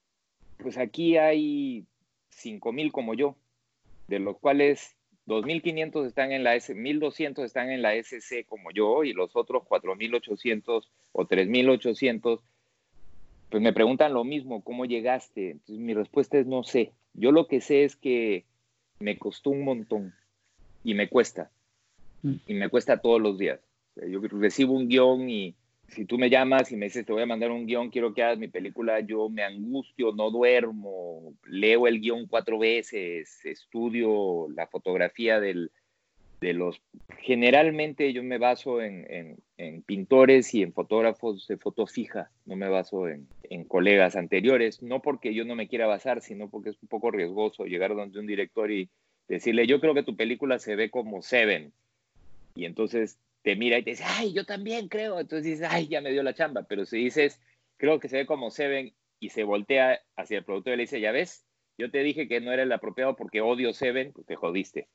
[0.58, 1.84] pues aquí hay
[2.30, 3.34] 5.000 como yo,
[4.06, 4.95] de los cuales
[5.26, 9.64] 2.500 están en la S, 1.200 están en la SC como yo y los otros
[9.64, 12.40] 4.800 o 3.800,
[13.50, 15.50] pues me preguntan lo mismo, ¿cómo llegaste?
[15.50, 16.92] Entonces mi respuesta es no sé.
[17.14, 18.44] Yo lo que sé es que
[18.98, 20.14] me costó un montón
[20.84, 21.50] y me cuesta.
[22.22, 22.34] Mm.
[22.46, 23.60] Y me cuesta todos los días.
[23.96, 25.54] Yo recibo un guion y
[25.88, 28.22] si tú me llamas y me dices, te voy a mandar un guion, quiero que
[28.22, 34.66] hagas mi película, yo me angustio, no duermo, leo el guion cuatro veces, estudio la
[34.66, 35.70] fotografía del,
[36.40, 36.82] de los...
[37.18, 42.68] Generalmente yo me baso en, en, pintores y en fotógrafos de foto fija, no me
[42.68, 46.76] baso en, en, colegas anteriores, no porque yo no me quiera basar, sino porque es
[46.82, 48.90] un poco riesgoso llegar donde un director y
[49.28, 51.72] decirle, yo creo que tu película se ve como Seven.
[52.54, 55.20] Y entonces te mira y te dice, ay, yo también creo.
[55.20, 56.64] Entonces dices, ay, ya me dio la chamba.
[56.64, 57.40] Pero si dices,
[57.76, 61.00] creo que se ve como Seven y se voltea hacia el productor y le dice,
[61.00, 61.46] ya ves,
[61.78, 64.88] yo te dije que no era el apropiado porque odio Seven, pues te jodiste.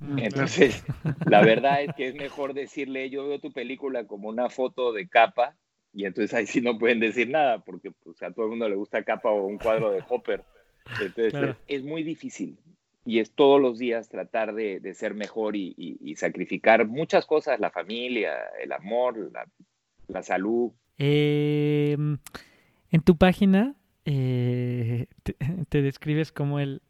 [0.00, 0.84] Mm, entonces,
[1.26, 5.08] la verdad es que es mejor decirle, yo veo tu película como una foto de
[5.08, 5.56] capa,
[5.92, 8.74] y entonces ahí sí no pueden decir nada, porque pues, a todo el mundo le
[8.74, 10.42] gusta capa o un cuadro de Hopper.
[10.98, 12.58] Entonces, es muy difícil
[13.04, 18.34] y es todos los días tratar de, ser mejor y, sacrificar muchas cosas, la familia,
[18.62, 19.32] el amor,
[20.08, 20.72] la, salud.
[20.98, 22.18] Em,
[22.90, 25.06] en tu página eh,
[25.68, 26.82] te, describes como el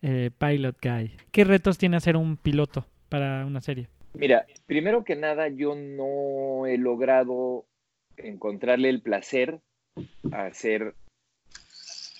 [0.00, 1.16] eh, pilot guy.
[1.30, 3.88] ¿Qué retos tiene ser un piloto para una serie?
[4.14, 7.66] Mira, primero que nada, yo no he logrado
[8.16, 9.60] encontrarle el placer
[10.32, 10.94] a hacer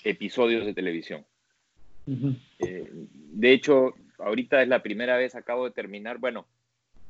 [0.03, 1.25] episodios de televisión.
[2.59, 6.47] Eh, de hecho, ahorita es la primera vez, acabo de terminar, bueno,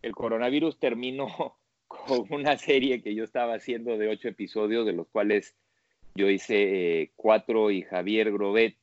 [0.02, 5.08] el coronavirus terminó con una serie que yo estaba haciendo de ocho episodios, de los
[5.08, 5.56] cuales
[6.16, 8.78] yo hice eh, cuatro y Javier Grobet,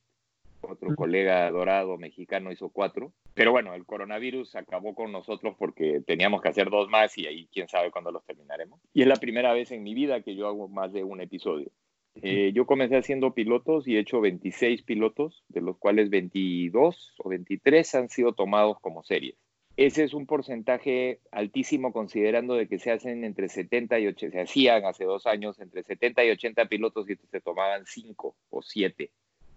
[0.61, 3.13] otro colega dorado mexicano, hizo cuatro.
[3.33, 7.47] Pero bueno, el coronavirus acabó con nosotros porque teníamos que hacer dos más y ahí
[7.51, 8.79] quién sabe cuándo los terminaremos.
[8.93, 11.71] Y es la primera vez en mi vida que yo hago más de un episodio.
[12.15, 17.29] Eh, yo comencé haciendo pilotos y he hecho 26 pilotos, de los cuales 22 o
[17.29, 19.35] 23 han sido tomados como series.
[19.77, 24.41] Ese es un porcentaje altísimo considerando de que se hacen entre 70 y 80, se
[24.41, 29.09] hacían hace dos años entre 70 y 80 pilotos y se tomaban 5 o 7.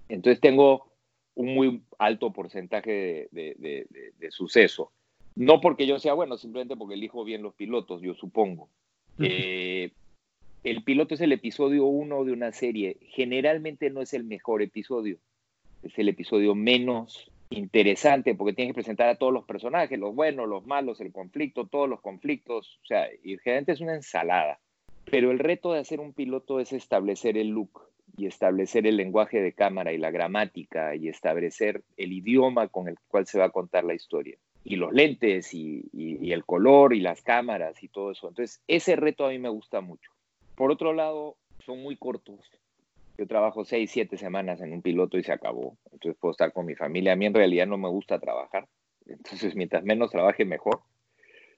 [0.09, 0.93] Entonces tengo
[1.35, 4.93] un muy alto porcentaje de, suceso.
[5.35, 8.69] No porque yo sea bueno, simplemente porque elijo bien los pilotos, yo supongo.
[9.19, 9.90] Eh,
[10.64, 12.96] el piloto es el episodio uno de una serie.
[13.03, 15.18] Generalmente no es el mejor episodio,
[15.83, 20.48] es el episodio menos interesante porque tienes que presentar a todos los personajes, los buenos,
[20.48, 22.81] los malos, el conflicto, todos los conflictos.
[22.83, 24.59] O sea, y generalmente es una ensalada.
[25.05, 27.83] Pero el reto de hacer un piloto es establecer el look
[28.16, 32.96] y establecer el lenguaje de cámara y la gramática y establecer el idioma con el
[33.09, 34.38] cual se va a contar la historia.
[34.64, 35.90] Y los lentes y,
[36.33, 38.29] el color y las cámaras y todo eso.
[38.29, 40.13] Entonces, ese reto a mí me gusta mucho.
[40.55, 42.40] Por otro lado, son muy cortos.
[43.17, 45.77] Yo trabajo seis, siete semanas en un piloto y se acabó.
[45.93, 47.12] Entonces puedo estar con mi familia.
[47.12, 48.69] A mí en realidad no me gusta trabajar.
[49.07, 50.81] Entonces, mientras menos trabaje, mejor.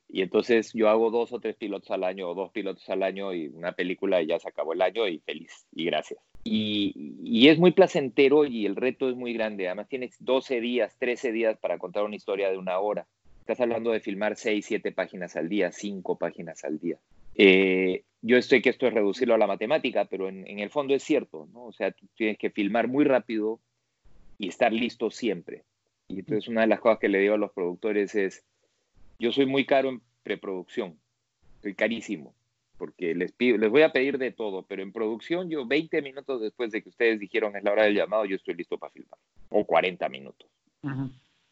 [0.09, 3.35] Y entonces yo hago dos o tres pilotos al año o dos pilotos al año
[3.35, 6.20] y una película y ya se acabó el año y feliz y gracias.
[6.44, 9.66] Y, es muy placentero y el reto es muy grande.
[9.66, 13.06] Además tienes 12 días, 13 días para contar una historia de una hora.
[13.40, 16.98] Estás hablando de filmar 6, 7 páginas al día, 5 páginas al día.
[17.37, 20.94] Eh, yo sé que esto es reducirlo a la matemática, pero en, en, el fondo
[20.94, 21.66] es cierto, ¿no?
[21.66, 23.61] O sea, tú tienes que filmar muy rápido
[24.38, 25.64] y estar listo siempre.
[26.09, 28.44] Y entonces una de las cosas que le digo a los productores es,
[29.18, 30.99] yo soy muy caro en preproducción,
[31.62, 32.35] soy carísimo,
[32.79, 36.40] porque les, pido, les voy a pedir de todo, pero en producción yo 20 minutos
[36.40, 39.18] después de que ustedes dijeron es la hora del llamado, yo estoy listo para filmar,
[39.49, 40.49] o 40 minutos.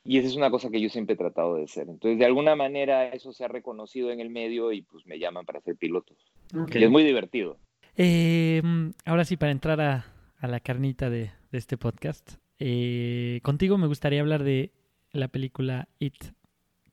[0.05, 1.89] Y esa es una cosa que yo siempre he tratado de hacer.
[1.89, 5.47] Entonces, de alguna manera eso se ha reconocido en el medio y pues me llaman
[5.47, 6.19] para ser pilotos.
[6.53, 7.57] Y es muy divertido.
[7.97, 8.63] Eh,
[9.05, 10.07] ahora sí, para entrar a,
[10.43, 14.73] la carnita de, este podcast, eh, contigo me gustaría hablar de
[15.13, 16.17] la película It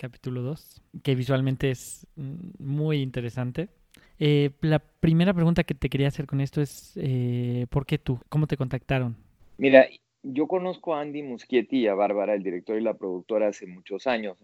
[0.01, 3.69] capítulo 2, que visualmente es mm, muy interesante.
[4.17, 8.19] Eh, la primera pregunta que te quería hacer con esto es, eh, ¿por qué tú?
[8.29, 9.15] ¿Cómo te contactaron?
[9.57, 9.87] Mira,
[10.23, 14.07] yo conozco a Andy Muschietti y a Bárbara, el director y la productora, hace muchos
[14.07, 14.37] años.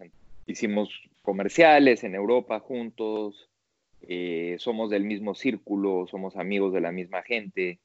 [0.46, 0.90] Hicimos
[1.22, 3.48] comerciales en Europa juntos,
[4.02, 7.78] eh, somos del mismo círculo, somos amigos de la misma gente.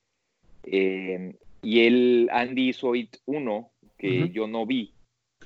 [0.65, 4.93] y él, Andy hizo It 1, que yo no vi,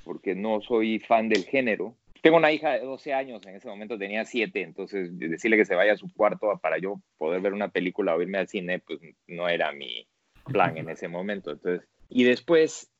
[0.04, 3.96] porque no soy fan del género, tengo una hija de 12 años, en ese momento
[3.96, 7.68] tenía 7, entonces decirle que se vaya a su cuarto para yo poder ver una
[7.68, 10.06] película o irme al cine, pues no era mi
[10.46, 11.52] plan en ese momento.
[11.52, 12.90] Entonces, y después,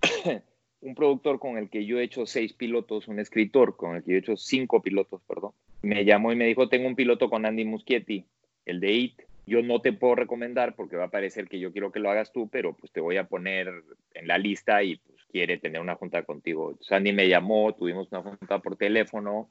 [0.80, 4.10] un productor con el que yo he hecho seis pilotos, un escritor con el que
[4.10, 7.46] yo he hecho cinco pilotos, perdón, me llamó y me dijo, tengo un piloto con
[7.46, 8.24] Andy Muschietti,
[8.66, 9.22] el de IT.
[9.44, 12.32] Yo no te puedo recomendar porque va a parecer que yo quiero que lo hagas
[12.32, 13.82] tú, pero pues te voy a poner
[14.14, 15.00] en la lista y
[15.32, 16.76] quiere tener una junta contigo.
[16.80, 19.50] Sandy me llamó, tuvimos una junta por teléfono,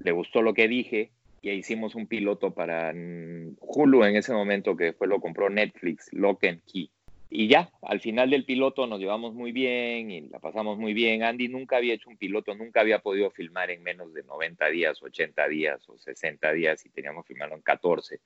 [0.00, 4.76] le gustó lo que dije y hicimos un piloto para mm, Hulu en ese momento
[4.76, 6.90] que después lo compró Netflix, Lock and Key.
[7.34, 11.22] Y ya, al final del piloto nos llevamos muy bien y la pasamos muy bien.
[11.22, 15.02] Andy nunca había hecho un piloto, nunca había podido filmar en menos de 90 días,
[15.02, 18.20] 80 días o 60 días y teníamos que filmarlo en 14.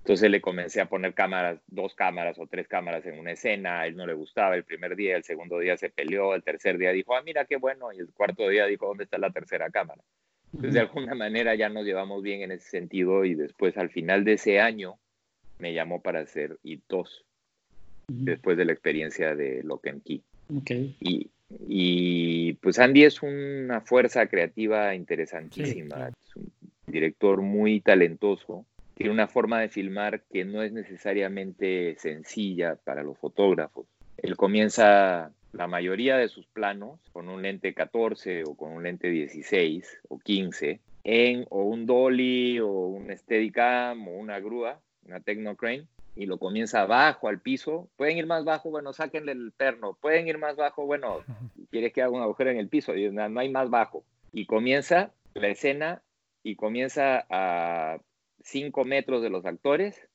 [0.00, 3.86] Entonces le comencé a poner cámaras, dos cámaras o tres cámaras en una escena, a
[3.86, 6.92] él no le gustaba el primer día, el segundo día se peleó, el tercer día
[6.92, 10.02] dijo, ah, mira qué bueno, y el cuarto día dijo, ¿dónde está la tercera cámara?
[10.52, 14.24] Entonces de alguna manera ya nos llevamos bien en ese sentido y después al final
[14.24, 14.98] de ese año
[15.58, 16.58] me llamó para hacer
[18.08, 20.22] IT2, después de la experiencia de Lock and Key.
[20.60, 20.96] Okay.
[21.00, 21.30] Y,
[21.66, 26.52] y, pues Andy es una fuerza creativa interesantísima, es un
[26.86, 28.64] director muy talentoso
[28.98, 33.86] tiene una forma de filmar que no es necesariamente sencilla para los fotógrafos.
[34.16, 39.08] Él comienza la mayoría de sus planos con un lente 14 o con un lente
[39.08, 45.86] 16 o 15 en o un dolly o un steadicam o una grúa, una Technocrane
[46.18, 47.88] y lo comienza abajo al piso.
[47.96, 49.96] Pueden ir más bajo, bueno, sáquenle el perno.
[50.00, 51.20] Pueden ir más bajo, bueno,
[51.70, 54.04] quieres que haga un agujero en el piso, no hay más bajo.
[54.32, 56.02] Y comienza la escena
[56.42, 58.00] y comienza a
[58.42, 60.08] 5 metros de los actores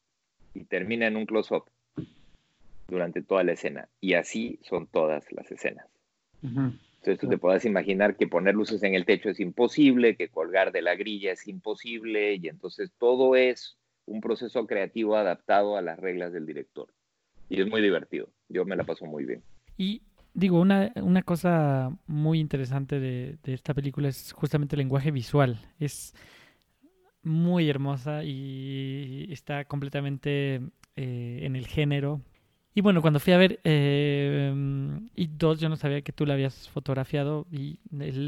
[0.54, 1.70] y termina en un close-up
[2.90, 3.88] durante toda la escena.
[4.02, 5.88] Y así son todas las escenas.
[6.42, 10.74] Entonces tú te puedes imaginar que poner luces en el techo es imposible, que colgar
[10.74, 16.00] de la grilla es imposible, y entonces todo es un proceso creativo adaptado a las
[16.00, 16.94] reglas del director.
[17.50, 18.30] Y es muy divertido.
[18.50, 19.44] Yo me la paso muy bien.
[19.78, 20.02] Y
[20.34, 25.60] digo, una, una cosa muy interesante de, de esta película es justamente el lenguaje visual.
[25.80, 26.14] Es
[27.24, 30.62] muy hermosa y está completamente
[30.96, 32.22] eh, en el género.
[32.76, 34.54] Y bueno, cuando fui a ver eh,
[35.16, 37.80] y dos, yo no sabía que tú la habías fotografiado y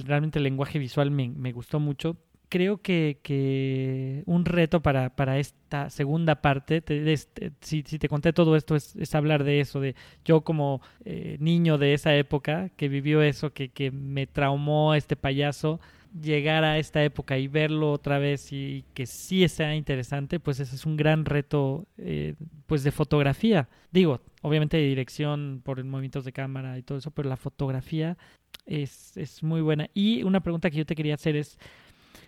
[0.06, 2.16] realmente el lenguaje visual me, me gustó mucho.
[2.50, 8.34] Creo que, que un reto para, para, esta segunda parte, este, si, si, te conté
[8.34, 12.70] todo esto, es, es hablar de eso, de yo como eh, niño de esa época
[12.78, 15.80] que vivió eso, que, que me traumó este payaso,
[16.22, 20.76] llegar a esta época y verlo otra vez y que sí sea interesante, pues ese
[20.76, 22.36] es un gran reto eh,
[22.68, 23.68] pues de fotografía.
[23.92, 28.18] Digo, obviamente de dirección por movimientos de cámara y todo eso, pero la fotografía
[28.66, 29.90] es, es muy buena.
[29.94, 31.60] Y una pregunta que yo te quería hacer es,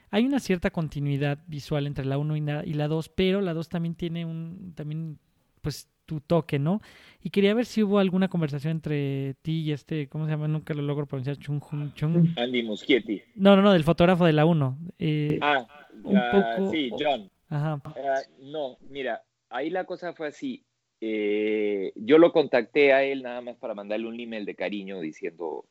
[0.09, 3.53] hay una cierta continuidad visual entre la 1 y la, y la 2, pero la
[3.53, 5.19] 2 también tiene un, también
[5.61, 6.81] pues tu toque, ¿no?
[7.21, 10.47] Y quería ver si hubo alguna conversación entre ti y este, ¿cómo se llama?
[10.47, 11.61] Nunca lo logro pronunciar, Chung
[11.93, 12.29] Chung.
[12.37, 13.21] Andy Muschietti.
[13.35, 14.77] No, no, no, del fotógrafo de la 1.
[14.97, 15.67] Eh, ah,
[16.03, 16.71] un poco...
[16.71, 17.29] sí, John.
[17.49, 17.81] Ajá.
[17.85, 20.63] Uh, no, mira, ahí la cosa fue así.
[20.99, 25.65] Eh, yo lo contacté a él nada más para mandarle un email de cariño diciendo,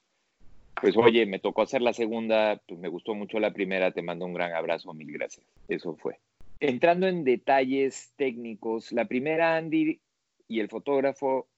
[0.81, 4.27] pues oye, me tocó hacer la segunda, pues me gustó mucho la primera, te mando
[4.27, 5.47] un gran abrazo, mil gracias.
[5.69, 6.19] Eso fue.
[6.61, 10.01] Entrando en detalles técnicos, la primera Andy
[10.49, 11.49] y el fotógrafo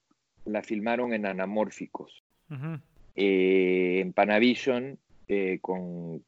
[0.44, 2.22] la filmaron en anamórficos,
[3.14, 6.24] eh, en Panavision, eh, con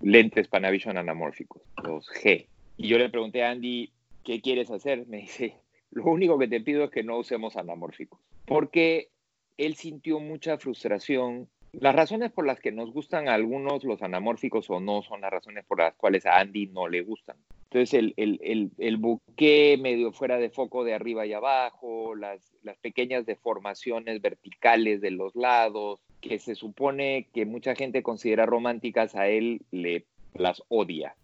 [0.00, 2.46] lentes Panavision anamórficos, los G.
[2.76, 3.90] Y yo le pregunté a Andy,
[4.24, 5.06] ¿qué quieres hacer?
[5.06, 5.56] Me dice,
[5.90, 9.08] lo único que te pido es que no usemos anamórficos, porque
[9.56, 11.48] él sintió mucha frustración.
[11.72, 15.30] Las razones por las que nos gustan a algunos los anamórficos o no son las
[15.30, 17.36] razones por las cuales a Andy no le gustan.
[17.64, 22.76] Entonces el, el, el, buque medio fuera de foco de arriba y abajo, las, las,
[22.78, 29.28] pequeñas deformaciones verticales de los lados, que se supone que mucha gente considera románticas, a
[29.28, 31.14] él le las odia.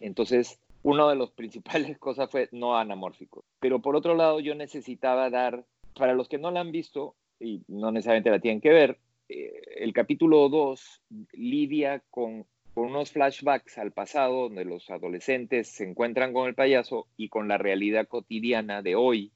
[0.00, 3.44] Entonces, una de las principales cosas fue no anamórfico.
[3.60, 7.62] Pero por otro lado, yo necesitaba dar, para los que no la han visto, y
[7.68, 8.98] no necesariamente la tienen que ver,
[9.30, 15.84] eh, el capítulo 2 lidia con con unos flashbacks al pasado donde los adolescentes se
[15.84, 19.32] encuentran con el payaso y con la realidad cotidiana de hoy,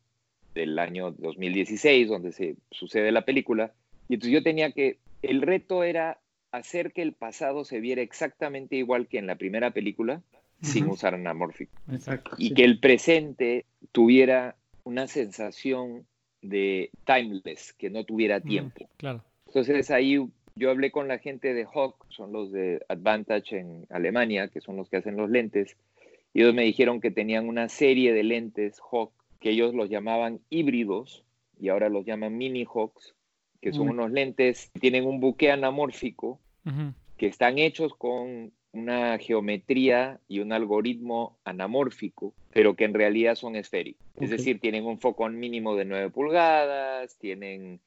[0.55, 3.73] del año 2016, donde se sucede la película.
[4.09, 6.21] Y entonces yo tenía que, el reto era
[6.53, 10.23] hacer que el pasado se viera exactamente igual que en la primera película,
[10.63, 11.73] sin usar anamórfico.
[12.39, 14.55] y que el presente tuviera
[14.85, 16.07] una sensación
[16.41, 18.89] de timeless, que no tuviera tiempo.
[18.97, 19.25] claro.
[19.55, 20.19] Entonces ahí
[20.57, 24.77] yo hablé con la gente de Hawk, son los de Advantage en Alemania, que son
[24.77, 25.77] los que hacen los lentes,
[26.33, 30.41] y ellos me dijeron que tenían una serie de lentes Hawk que ellos los llamaban
[30.51, 31.25] híbridos
[31.61, 33.15] y ahora los llaman mini Hawks,
[33.61, 36.41] que son unos lentes que tienen un buque anamórfico,
[37.17, 43.55] que están hechos con una geometría y un algoritmo anamórfico, pero que en realidad son
[43.55, 44.05] esféricos.
[44.17, 47.79] Es decir, tienen un foco mínimo de 9 pulgadas, tienen,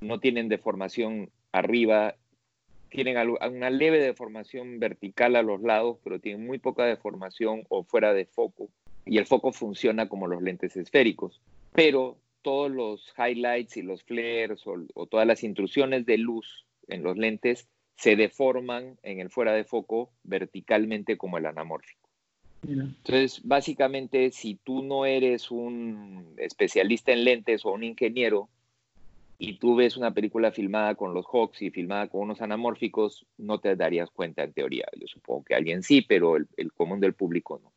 [0.00, 2.14] no tienen deformación arriba,
[2.90, 8.12] tienen una leve deformación vertical a los lados, pero tienen muy poca deformación o fuera
[8.12, 8.68] de foco.
[9.06, 11.40] Y el foco funciona como los lentes esféricos.
[11.72, 17.16] Pero todos los highlights y los flares o, todas las intrusiones de luz en los
[17.16, 22.08] lentes se deforman en el fuera de foco verticalmente como el anamórfico.
[22.66, 28.48] Entonces, básicamente, si tú no eres un especialista en lentes o un ingeniero,
[29.42, 33.58] y tú ves una película filmada con los Hawks y filmada con unos anamórficos, no
[33.58, 34.84] te darías cuenta en teoría.
[35.00, 37.72] Yo supongo que alguien sí, pero el, común del público no.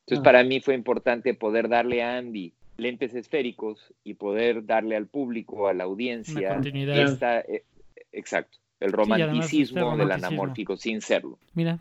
[0.00, 0.22] Entonces, ah.
[0.22, 5.66] para mí fue importante poder darle a Andy lentes esféricos y poder darle al público,
[5.66, 7.64] a la audiencia, esta, eh,
[8.12, 11.38] exacto, el romanticismo, del anamórfico sin serlo.
[11.54, 11.78] Mira,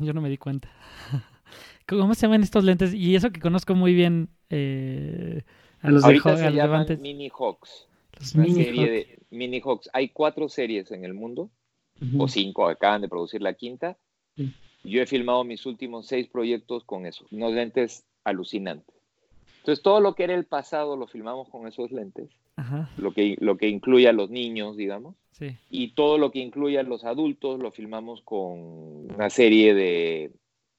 [0.00, 0.68] yo no me di cuenta.
[1.86, 2.92] ¿Cómo se llaman estos lentes?
[2.92, 5.42] Y eso que conozco muy bien eh,
[5.80, 7.88] a los Ahorita se llaman Mini Hawks
[8.20, 9.90] serie de Mini Hawks.
[9.92, 11.50] Hay cuatro series en el mundo,
[12.18, 13.96] o cinco, acaban de producir la quinta.
[14.82, 18.94] Yo he filmado mis últimos seis proyectos con eso, unos lentes alucinantes.
[19.58, 22.28] Entonces, todo lo que era el pasado lo filmamos con esos lentes,
[22.98, 25.16] Lo, que, lo que incluye a los niños, digamos.
[25.70, 30.32] Y todo lo que incluye a los adultos lo filmamos con una serie de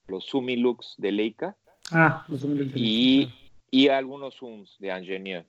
[0.08, 1.58] los Sumilux de Leica.
[1.92, 3.30] Ah, los Sumilux y,
[3.72, 5.46] y algunos Zooms de Ingenieur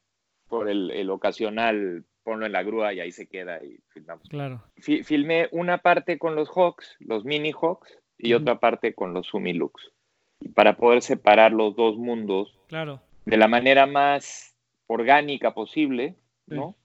[0.48, 4.28] por el, ocasional ponlo en la grúa y ahí se queda y filmamos.
[4.28, 4.62] Claro.
[4.76, 9.92] filmé una parte con los Hawks, los mini Hawks, y otra parte con los Sumilux.
[10.54, 13.00] Para poder separar los dos mundos claro.
[13.24, 14.54] de la manera más
[14.86, 16.16] orgánica posible,
[16.46, 16.76] ¿no?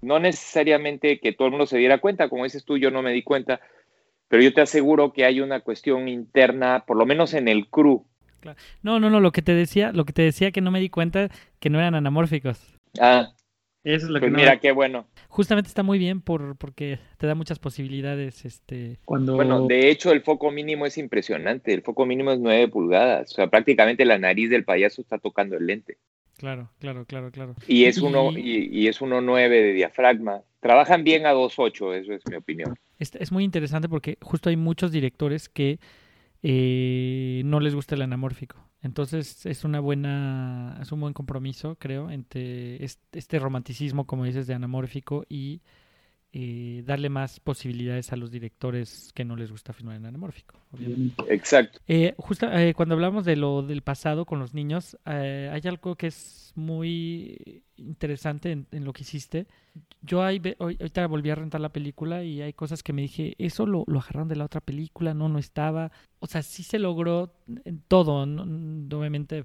[0.00, 3.12] No necesariamente que todo el mundo se diera cuenta, como dices tú, yo no me
[3.12, 3.60] di cuenta,
[4.28, 8.04] pero yo te aseguro que hay una cuestión interna, por lo menos en el crew,
[8.82, 10.90] No, no, no, lo que te decía, lo que te decía que no me di
[10.90, 12.73] cuenta que no eran anamórficos.
[13.00, 13.32] Ah,
[13.82, 15.06] Eso es lo pues que no- mira qué bueno.
[15.28, 20.12] Justamente está muy bien por, porque te da muchas posibilidades, este, cuando Bueno, de hecho
[20.12, 21.74] el foco mínimo es impresionante.
[21.74, 23.32] El foco mínimo es 9 pulgadas.
[23.32, 25.98] O sea, prácticamente la nariz del payaso está tocando el lente.
[26.38, 27.54] claro, claro, claro, claro.
[27.66, 30.42] Y es uno y, y es 1.9 de diafragma.
[30.60, 32.74] Trabajan bien a 2.8, eso es mi opinión.
[32.98, 35.78] Es, es muy interesante porque justo hay muchos directores que
[36.46, 38.58] eh, no les gusta el anamórfico.
[38.82, 44.46] Entonces es una buena, es un buen compromiso, creo, entre est- este romanticismo, como dices,
[44.46, 45.62] de anamórfico y
[46.36, 50.58] eh, darle más posibilidades a los directores que no les gusta filmar en anamórfico.
[50.72, 51.22] obviamente.
[51.32, 51.78] Exacto.
[51.86, 55.94] Eh, justo eh, cuando hablamos de lo del pasado con los niños, eh, hay algo
[55.94, 59.46] que es muy interesante en, en lo que hiciste.
[60.02, 63.34] Yo ahí hoy- ahorita volví a rentar la película y hay cosas que me dije,
[63.38, 65.92] eso lo, lo agarraron de la otra película, no, no estaba.
[66.18, 67.32] O sea, sí se logró
[67.64, 68.42] en todo, no-
[68.98, 69.44] obviamente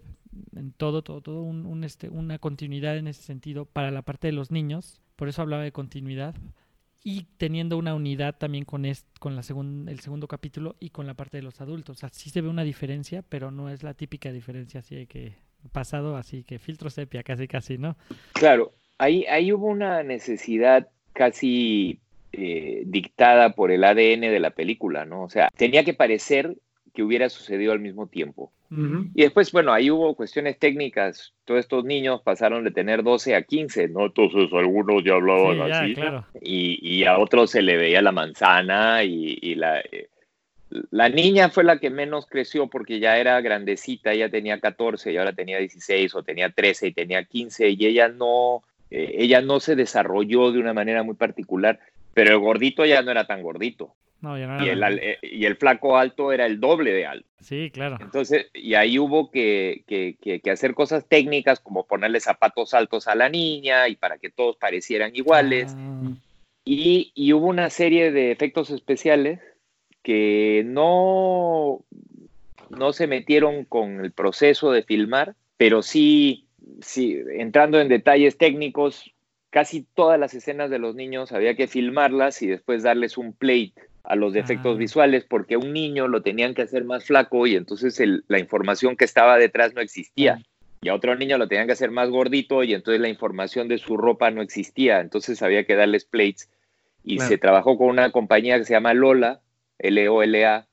[0.55, 4.27] en todo, todo, todo, un, un, este, una continuidad en ese sentido para la parte
[4.27, 5.01] de los niños.
[5.15, 6.33] Por eso hablaba de continuidad
[7.04, 11.08] y teniendo una unidad también con, est- con la segun- el segundo capítulo y con
[11.08, 11.97] la parte de los adultos.
[11.97, 15.34] O sea, sí se ve una diferencia, pero no es la típica diferencia así que
[15.72, 17.97] pasado, así que filtro sepia, casi, casi, ¿no?
[18.34, 22.00] Claro, ahí, ahí hubo una necesidad casi
[22.32, 25.24] eh, dictada por el ADN de la película, ¿no?
[25.24, 26.56] O sea, tenía que parecer
[26.93, 28.51] que hubiera sucedido al mismo tiempo.
[28.71, 29.07] Ujú.
[29.15, 31.33] Y después, bueno, ahí hubo cuestiones técnicas.
[31.45, 34.05] Todos estos niños pasaron de tener 12 a 15, ¿no?
[34.07, 35.93] Entonces algunos ya hablaban Sí, ya, así.
[35.95, 36.25] claro.
[36.41, 40.09] y, y a otros se le veía la manzana y, y la, eh,
[40.91, 45.17] la niña fue la que menos creció porque ya era grandecita, ella tenía 14 y
[45.17, 48.61] ahora tenía 16 o tenía 13 y tenía 15 y ella no,
[48.91, 51.79] eh, ella no se desarrolló de una manera muy particular,
[52.14, 54.88] pero el gordito ya no era tan gordito No, ya no y era el, la-
[54.88, 57.28] al- eh, y el flaco alto era el doble de alto.
[57.39, 57.97] Sí, claro.
[58.01, 63.07] Entonces, y ahí hubo que, que- que- que hacer cosas técnicas como ponerle zapatos altos
[63.07, 65.74] a la niña y para que todos parecieran iguales.
[65.78, 66.12] Ah,
[66.66, 69.39] Y, y hubo una serie de efectos especiales
[70.03, 71.84] que no,
[72.70, 76.47] no se metieron con el proceso de filmar, pero sí,
[76.82, 79.12] sí, entrando en detalles técnicos,
[79.50, 83.74] casi todas las escenas de los niños había que filmarlas y después darles un plate
[84.04, 84.80] a los efectos Ah.
[84.80, 88.95] visuales porque un niño lo tenían que hacer más flaco y entonces el- la información
[88.95, 90.39] que estaba detrás no existía.
[90.82, 93.78] Y a otro niño lo tenían que hacer más gordito y entonces la información de
[93.80, 95.02] su ropa no existía.
[95.02, 96.50] Entonces había que darles plates.
[97.04, 97.30] Y Claro.
[97.30, 99.41] se trabajó con una compañía que se llama Lola,
[99.80, 100.68] L-O-L-A,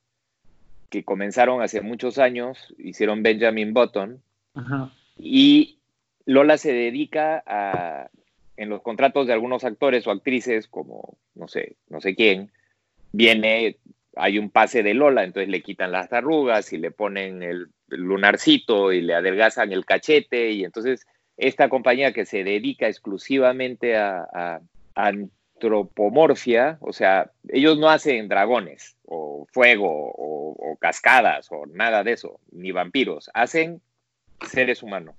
[0.91, 4.23] que comenzaron hace muchos años, hicieron Benjamin Button.
[4.55, 4.93] Ajá.
[5.19, 5.79] Y
[6.25, 8.09] Lola se dedica a,
[8.57, 12.51] en los contratos de algunos actores o actrices, como no sé, no sé quién,
[13.13, 13.77] viene,
[14.17, 18.93] hay un pase de Lola, entonces le quitan las arrugas y le ponen el, lunarcito
[18.93, 20.51] y le adelgazan el cachete.
[20.51, 24.61] Y entonces esta compañía que se dedica exclusivamente a, a
[24.95, 32.13] antropomorfia, o sea, ellos no hacen dragones o fuego o, o cascadas o nada de
[32.13, 33.81] eso, ni vampiros, hacen
[34.51, 35.15] seres humanos.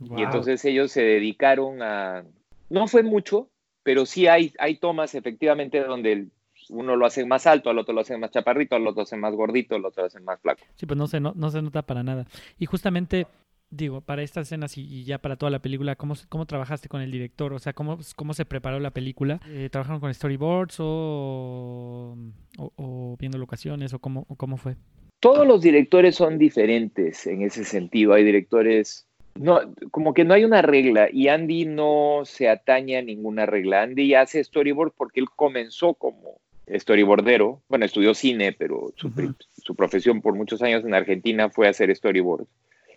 [0.00, 2.24] Y entonces ellos se dedicaron a...
[2.70, 3.50] No fue mucho,
[3.82, 6.30] pero sí hay, hay tomas efectivamente donde el-
[6.68, 9.16] uno lo hace más alto, al otro lo hace más chaparrito, al otro lo hace
[9.16, 10.60] más gordito, al otro lo hace más flaco.
[10.76, 12.26] Sí, pues no se, no, no se nota para nada.
[12.58, 13.26] Y justamente,
[13.70, 17.00] digo, para estas escenas y, y ya para toda la película, ¿cómo, cómo trabajaste con
[17.00, 17.52] el director?
[17.54, 19.40] O sea, ¿cómo, cómo se preparó la película?
[19.48, 22.16] Eh, ¿Trabajaron con storyboards o,
[22.58, 24.76] o, o viendo locaciones o cómo, o cómo fue?
[25.18, 28.12] Todos los directores son diferentes en ese sentido.
[28.12, 29.06] Hay directores...
[29.34, 29.60] No,
[29.90, 33.82] como que no hay una regla y Andy no se atañe a ninguna regla.
[33.82, 37.62] Andy hace storyboard porque él comenzó como storyboardero.
[37.68, 42.46] Bueno, estudió cine, pero su, profesión por muchos años en Argentina fue hacer storyboard.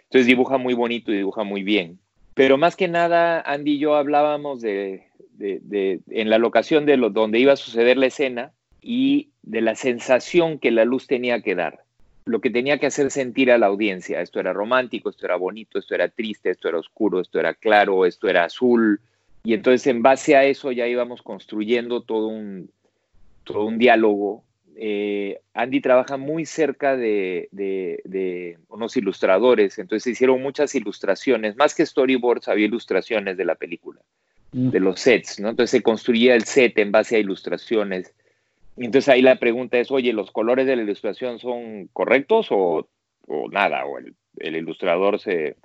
[0.04, 2.00] Entonces dibuja muy bonito y dibuja muy bien.
[2.36, 6.98] Pero más que nada, Andy y yo hablábamos de, de- de- en la locación de
[6.98, 11.42] lo, donde iba a suceder la escena y de la sensación que la luz tenía
[11.42, 11.83] que dar.
[12.26, 14.22] Lo que tenía que hacer sentir a la audiencia.
[14.22, 18.06] Esto era romántico, esto era bonito, esto era triste, esto era oscuro, esto era claro,
[18.06, 19.02] esto era azul.
[19.44, 22.70] Y entonces en base a eso ya íbamos construyendo todo un,
[23.44, 24.44] todo un diálogo.
[24.76, 31.56] Eh, Andy trabaja muy cerca de, de- de unos ilustradores, entonces se hicieron muchas ilustraciones,
[31.58, 34.00] más que storyboards, había ilustraciones de la película,
[34.52, 34.70] Mm.
[34.70, 35.50] de los sets, ¿no?
[35.50, 38.14] Entonces se construía el set en base a ilustraciones.
[38.78, 42.88] Entonces ahí la pregunta es, oye, ¿los colores de la ilustración son correctos o,
[43.28, 43.86] o nada?
[43.86, 45.58] O el, el ilustrador se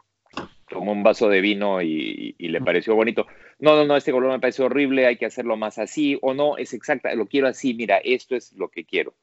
[0.68, 3.26] tomó un vaso de vino y, y le pareció bonito.
[3.58, 6.58] No, no, no, este color me parece horrible, hay que hacerlo más así, o no,
[6.58, 9.14] es exacta, lo quiero así, mira, esto es lo que quiero.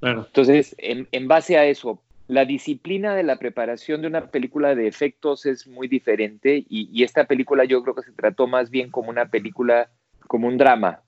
[0.00, 0.24] Claro.
[0.26, 4.86] Entonces, en, en base a eso, la disciplina de la preparación de una película de
[4.86, 9.08] efectos es muy diferente y, esta película yo creo que se trató más bien como
[9.08, 9.90] una película,
[10.26, 11.02] como un drama,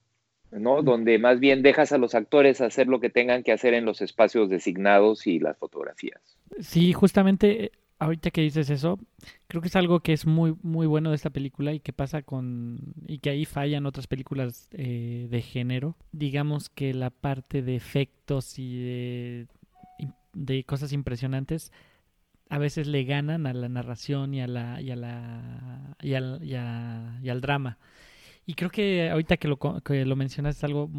[0.53, 0.83] ¿no?
[0.83, 4.01] Donde más bien dejas a los actores hacer lo que tengan que hacer en los
[4.01, 6.21] espacios designados y las fotografías.
[6.61, 8.99] Sí, justamente eh, ahorita que dices eso,
[9.47, 12.23] creo que es algo que es muy muy bueno de esta película y que pasa
[12.23, 15.97] con y que ahí fallan otras películas eh, de género.
[16.13, 19.47] Digamos que la parte de efectos y
[20.33, 21.73] de cosas impresionantes
[22.49, 24.91] a veces le ganan a la narración y a la y
[27.29, 27.79] al drama
[28.51, 30.91] y creo que ahorita que lo, que lo mencionas es algo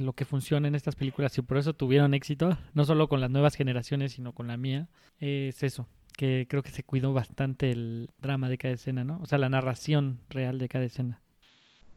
[0.00, 3.30] lo que funciona en estas películas y por eso tuvieron éxito no solo con las
[3.30, 4.88] nuevas generaciones sino con la mía
[5.20, 5.86] es eso
[6.16, 9.48] que creo que se cuidó bastante el drama de cada escena no o sea la
[9.48, 11.20] narración real de cada escena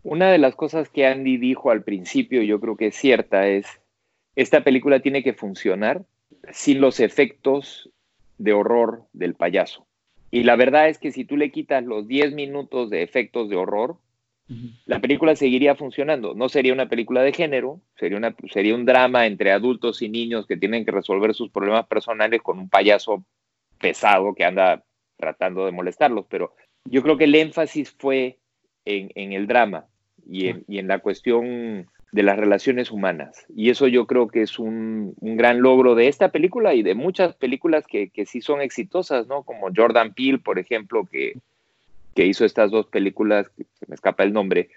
[0.04, 3.66] una de las cosas que Andy dijo al principio yo creo que es cierta es
[4.36, 6.06] esta película tiene que funcionar
[6.52, 7.90] sin los efectos
[8.38, 9.86] de horror del payaso.
[10.32, 13.58] Y la verdad es que si tú le quitas los 10 minutos de efectos de
[13.58, 13.98] horror,
[14.86, 16.34] la película seguiría funcionando.
[16.34, 20.48] No sería una película de género, sería, una, sería un drama entre adultos y niños
[20.48, 23.24] que tienen que resolver sus problemas personales con un payaso
[23.80, 24.84] pesado que anda
[25.18, 26.26] tratando de molestarlos.
[26.30, 26.54] Pero
[26.86, 28.40] yo creo que el énfasis fue
[28.86, 29.88] en, el drama
[30.30, 33.46] y en la cuestión de las relaciones humanas.
[33.56, 37.36] Y eso yo creo que es un, gran logro de esta película y de muchas
[37.36, 39.44] películas que, que, sí son exitosas, ¿no?
[39.44, 41.34] Como Jordan Peele, por ejemplo, que,
[42.16, 44.70] que hizo estas dos películas, se me escapa el nombre,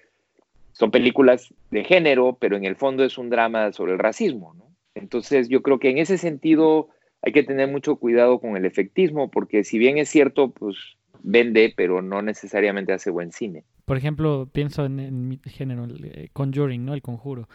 [0.72, 4.74] son películas de género, pero en el fondo es un drama sobre el racismo, ¿no?
[4.94, 6.88] Entonces yo creo que en ese sentido
[7.22, 10.76] hay que tener mucho cuidado con el efectismo, porque si bien es cierto, pues
[11.22, 13.64] vende, pero no necesariamente hace buen cine.
[13.84, 16.94] Por ejemplo, pienso en, mi género, el eh, Conjuring, ¿no?
[16.94, 17.48] El conjuro.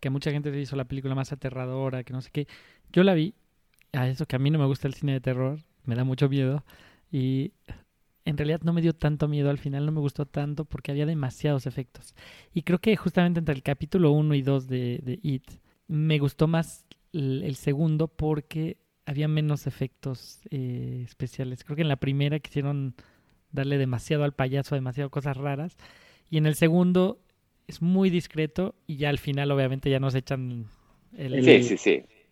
[0.00, 2.46] Que mucha gente se hizo la película más aterradora, que no sé qué.
[2.92, 3.34] Yo la vi,
[3.92, 6.28] a eso que a mí no me gusta el cine de terror, me da mucho
[6.28, 6.64] miedo.
[7.10, 7.52] Y
[8.26, 11.06] en realidad no me dio tanto miedo al final, no me gustó tanto porque había
[11.06, 12.14] demasiados efectos.
[12.52, 15.48] Y creo que justamente entre el capítulo 1 y 2 de, de It,
[15.86, 21.64] me gustó más el, segundo porque había menos efectos eh, especiales.
[21.64, 22.94] Creo que en la primera quisieron
[23.52, 25.76] darle demasiado al payaso, demasiado cosas raras.
[26.28, 27.20] Y en el segundo
[27.68, 30.66] es muy discreto y ya al final obviamente ya nos echan
[31.16, 31.34] el,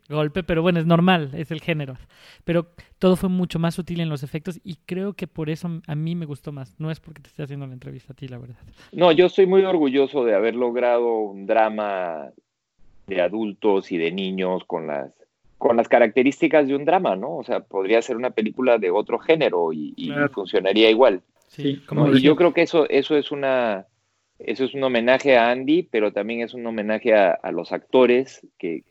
[0.08, 1.96] golpe, pero bueno, es normal, es el género.
[2.44, 2.66] Pero
[2.98, 6.14] todo fue mucho más sutil en los efectos y creo que por eso a mí
[6.14, 6.74] me gustó más.
[6.78, 8.56] No es porque te esté haciendo la entrevista a ti, la verdad.
[8.92, 12.30] No, yo estoy muy orgulloso de haber logrado un drama
[13.06, 15.12] de adultos y de niños con las
[15.58, 17.36] con las características de un drama, ¿no?
[17.36, 21.22] O sea, podría ser una película de otro género y, funcionaría igual.
[21.48, 23.86] Sí, como y yo creo que eso, eso es una,
[24.38, 28.82] eso es un homenaje a Andy, pero también es un homenaje a, los actores que,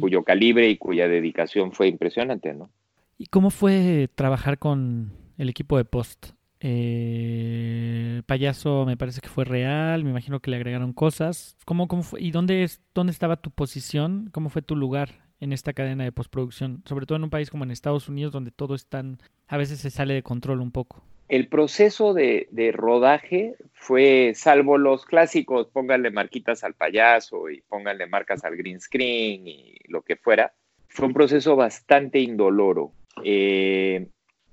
[0.00, 2.70] cuyo calibre y cuya dedicación fue impresionante, ¿no?
[3.16, 6.32] ¿Y cómo fue trabajar con el equipo de post?
[6.60, 11.56] Eh, payaso me parece que fue real, me imagino que le agregaron cosas.
[11.64, 12.22] ¿Cómo, cómo fue?
[12.22, 14.30] ¿Y dónde, es, dónde estaba tu posición?
[14.32, 17.64] ¿Cómo fue tu lugar en esta cadena de postproducción, sobre todo en un país como
[17.64, 21.04] en Estados Unidos, donde todo es tan, a veces se sale de control un poco.
[21.28, 28.44] El proceso de, rodaje fue, salvo los clásicos, pónganle marquitas al payaso y pónganle marcas
[28.44, 30.52] al green screen y lo que fuera,
[30.88, 32.92] fue un proceso bastante indoloro,
[33.24, 34.06] eh,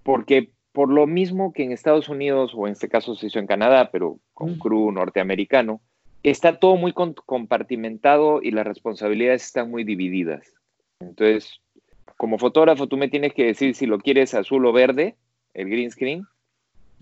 [0.04, 3.48] porque por lo mismo que en Estados Unidos, o en este caso se hizo en
[3.48, 5.82] Canadá, pero con crew norteamericano,
[6.24, 10.54] está todo muy compartimentado y las responsabilidades están muy divididas.
[11.00, 11.62] Entonces,
[12.18, 15.16] como fotógrafo, tú me tienes que decir si lo quieres azul o verde,
[15.54, 16.26] el green screen.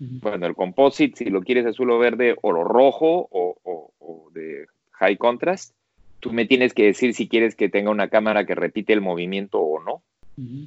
[0.02, 5.18] Bueno, el composite, si lo quieres azul o verde, o lo rojo, o, de high
[5.18, 5.74] contrast.
[6.20, 9.60] Tú me tienes que decir si quieres que tenga una cámara que repite el movimiento
[9.60, 10.02] o no.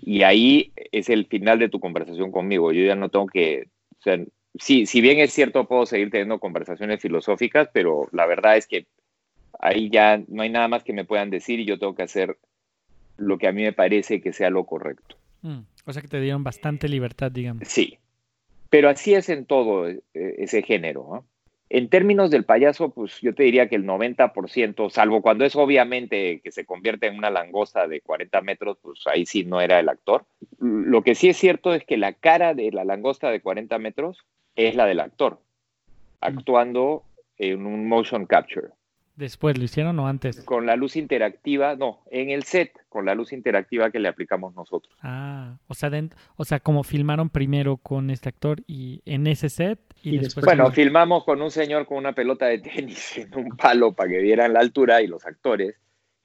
[0.06, 2.72] Y ahí es el final de tu conversación conmigo.
[2.72, 4.20] Yo ya no tengo que, o sea,
[4.60, 8.86] sí, si bien es cierto, puedo seguir teniendo conversaciones filosóficas, pero la verdad es que
[9.60, 12.38] ahí ya no hay nada más que me puedan decir y yo tengo que hacer
[13.18, 15.16] lo que a mí me parece que sea lo correcto.
[15.42, 17.68] Mm, o sea que te dieron bastante libertad, digamos.
[17.68, 17.98] Sí,
[18.74, 21.26] pero así es en todo eh, ese género.
[21.70, 26.42] En términos del payaso, pues yo te diría que el 90%, salvo cuando es obviamente
[26.44, 29.90] que se convierte en una langosta de 40 metros, pues ahí sí no era el
[29.90, 30.26] actor.
[30.58, 34.26] Lo que sí es cierto es que la cara de la langosta de 40 metros
[34.56, 36.26] es la del actor, mm.
[36.26, 37.04] actuando
[37.38, 38.70] en un motion capture.
[39.16, 40.42] ¿Después lo hicieron o antes?
[40.42, 44.56] Con la luz interactiva, no, en el set, con la luz interactiva que le aplicamos
[44.56, 44.96] nosotros.
[45.04, 45.92] Ah, o sea,
[46.36, 50.44] o sea, como filmaron primero con este actor y en ese set y, después...
[50.46, 54.20] Bueno, filmamos con un señor con una pelota de tenis en un palo para que
[54.20, 55.76] vieran la altura y los actores.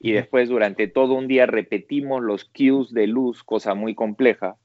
[0.00, 4.56] y después durante todo un día repetimos los cues de luz, cosa muy compleja,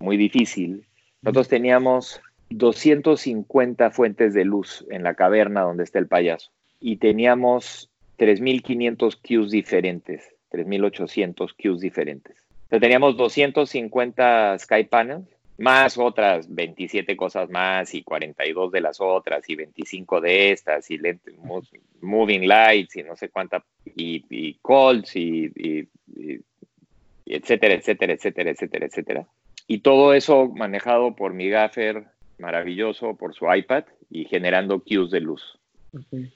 [0.00, 0.86] muy difícil.
[1.22, 2.20] Nosotros teníamos
[2.50, 6.50] 250 fuentes de luz en la caverna donde está el payaso
[6.80, 12.36] y teníamos 3.500 cues diferentes, 3.800 cues diferentes.
[12.64, 15.26] Entonces teníamos 250 Sky Panels,
[15.58, 20.98] más otras 27 cosas más y 42 de las otras y 25 de estas y
[22.00, 25.88] moving lights y no sé cuánta y, y calls y, y,
[27.26, 29.26] etcétera, etcétera, etcétera, etcétera, etcétera.
[29.66, 32.04] Y todo eso manejado por mi gaffer
[32.38, 35.59] maravilloso, por su iPad y generando cues de luz.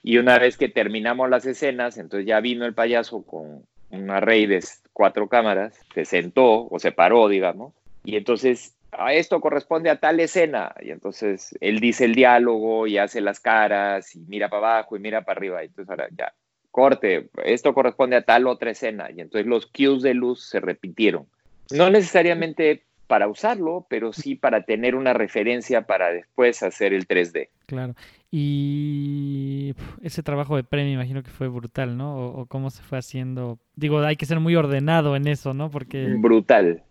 [0.02, 4.46] Y una vez que terminamos las escenas, entonces ya vino el payaso con un array
[4.46, 7.72] de cuatro cámaras, se sentó o se paró, digamos,
[8.04, 10.74] y entonces a esto corresponde a tal escena.
[10.80, 15.00] Y entonces él dice el diálogo y hace las caras y mira para abajo y
[15.00, 15.62] mira para arriba.
[15.62, 16.32] Y entonces ahora ya,
[16.70, 19.08] corte, esto corresponde a tal otra escena.
[19.10, 21.26] Y entonces los cues de luz se repitieron.
[21.70, 27.48] No necesariamente para usarlo, pero sí para tener una referencia para después hacer el 3D.
[27.66, 27.94] Claro.
[28.30, 32.16] Y ese trabajo de premio, imagino que fue brutal, ¿no?
[32.16, 33.58] O, cómo se fue haciendo.
[33.76, 35.70] Digo, hay que ser muy ordenado en eso, ¿no?
[35.70, 36.06] Porque.
[36.18, 36.82] Brutal,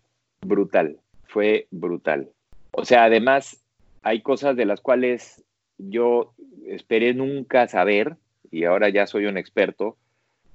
[0.41, 0.99] brutal.
[1.26, 2.30] Fue brutal.
[2.72, 3.61] O sea, además,
[4.03, 5.43] hay cosas de las cuales
[5.78, 6.34] yo
[6.68, 8.18] esperé nunca saber
[8.51, 9.97] y ahora ya soy un experto.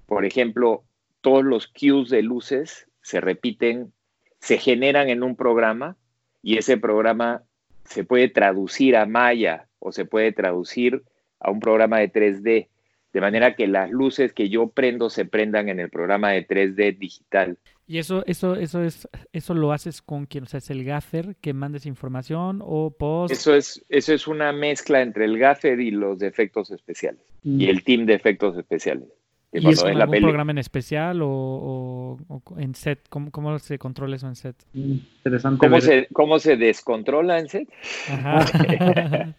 [0.06, 0.84] Por ejemplo,
[1.20, 3.92] todos los cues de luces se repiten
[4.40, 5.96] se generan en un programa
[6.42, 7.42] y ese programa
[7.84, 11.02] se puede traducir a Maya o se puede traducir
[11.40, 12.68] a un programa de 3D,
[13.12, 16.98] de manera que las luces que yo prendo se prendan en el programa de 3D
[16.98, 17.58] digital.
[17.86, 21.36] ¿Y eso, eso, eso es, eso lo haces con quien, o sea, es el gaffer
[21.40, 23.32] que mandes información o post?
[23.32, 27.70] Eso es, eso es una mezcla entre el gaffer y los efectos especiales y mm.
[27.70, 29.08] el team de efectos especiales.
[29.52, 32.18] ¿Y es algún programa en especial o,
[32.58, 33.08] en set?
[33.08, 34.56] ¿Cómo, se controla eso en set?
[34.74, 35.66] Interesante.
[35.66, 37.68] ¿Cómo, se, ¿Cómo se descontrola en set?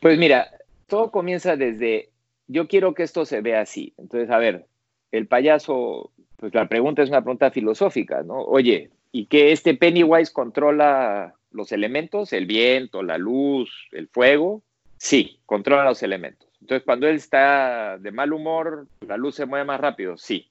[0.00, 0.48] pues mira,
[0.86, 2.10] todo comienza desde,
[2.46, 3.92] yo quiero que esto se vea así.
[3.98, 4.66] Entonces, a ver,
[5.12, 8.42] el payaso, pues la pregunta es una pregunta filosófica, ¿no?
[8.44, 12.32] Oye, ¿y que este Pennywise controla los elementos?
[12.32, 14.62] ¿El viento, la luz, el fuego?
[14.96, 16.48] Sí, controla los elementos.
[16.64, 20.50] Entonces, cuando él está de mal humor, la luz se mueve más rápido, sí.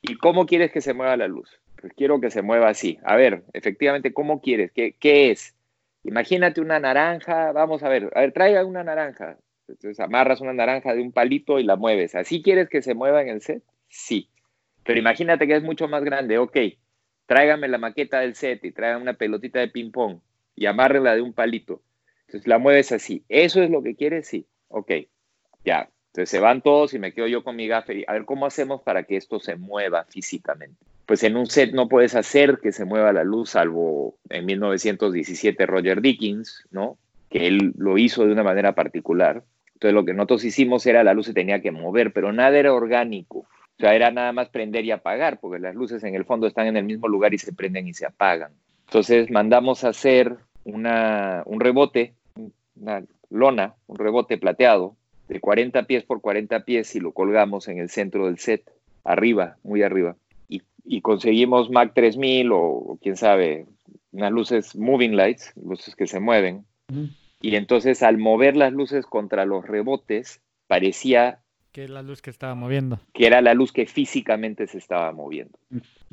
[0.00, 1.50] ¿Y cómo quieres que se mueva la luz?
[1.80, 3.00] Pues quiero que se mueva así.
[3.02, 4.70] A ver, efectivamente, ¿cómo quieres?
[4.70, 5.56] ¿Qué, qué es?
[6.04, 9.36] Imagínate una naranja, vamos a ver, a ver, traiga una naranja.
[9.66, 12.14] Entonces amarras una naranja de un palito y la mueves.
[12.14, 13.64] ¿Así quieres que se mueva en el set?
[13.88, 14.30] Sí.
[14.84, 16.38] Pero imagínate que es mucho más grande.
[16.38, 16.56] Ok,
[17.26, 20.20] tráigame la maqueta del set y tráigame una pelotita de ping-pong
[20.54, 21.82] y amárrela de un palito.
[22.26, 23.24] Entonces la mueves así.
[23.28, 24.28] ¿Eso es lo que quieres?
[24.28, 24.46] Sí.
[24.68, 24.92] Ok.
[25.66, 28.04] Ya, entonces se van todos y me quedo yo con mi gaffer.
[28.06, 30.78] A ver, ¿cómo hacemos para que esto se mueva físicamente?
[31.04, 35.66] Pues en un set no puedes hacer que se mueva la luz, salvo en 1917
[35.66, 36.96] Roger Dickens, ¿no?
[37.28, 39.42] Que él lo hizo de una manera particular.
[39.74, 42.72] Entonces lo que nosotros hicimos era la luz se tenía que mover, pero nada era
[42.72, 43.40] orgánico.
[43.40, 46.66] O sea, era nada más prender y apagar, porque las luces en el fondo están
[46.66, 48.52] en el mismo lugar y se prenden y se apagan.
[48.86, 52.14] Entonces mandamos a hacer una, un rebote,
[52.76, 54.96] una lona, un rebote plateado,
[55.28, 58.70] de 40 pies por 40 pies y lo colgamos en el centro del set,
[59.04, 60.16] arriba, muy arriba.
[60.88, 63.66] Y, conseguimos Mac 3000 o, quién sabe,
[64.12, 66.64] unas luces moving lights, luces que se mueven.
[67.40, 71.40] Y entonces al mover las luces contra los rebotes, parecía...
[71.72, 73.00] Que era la luz que estaba moviendo.
[73.12, 75.58] Que era la luz que físicamente se estaba moviendo.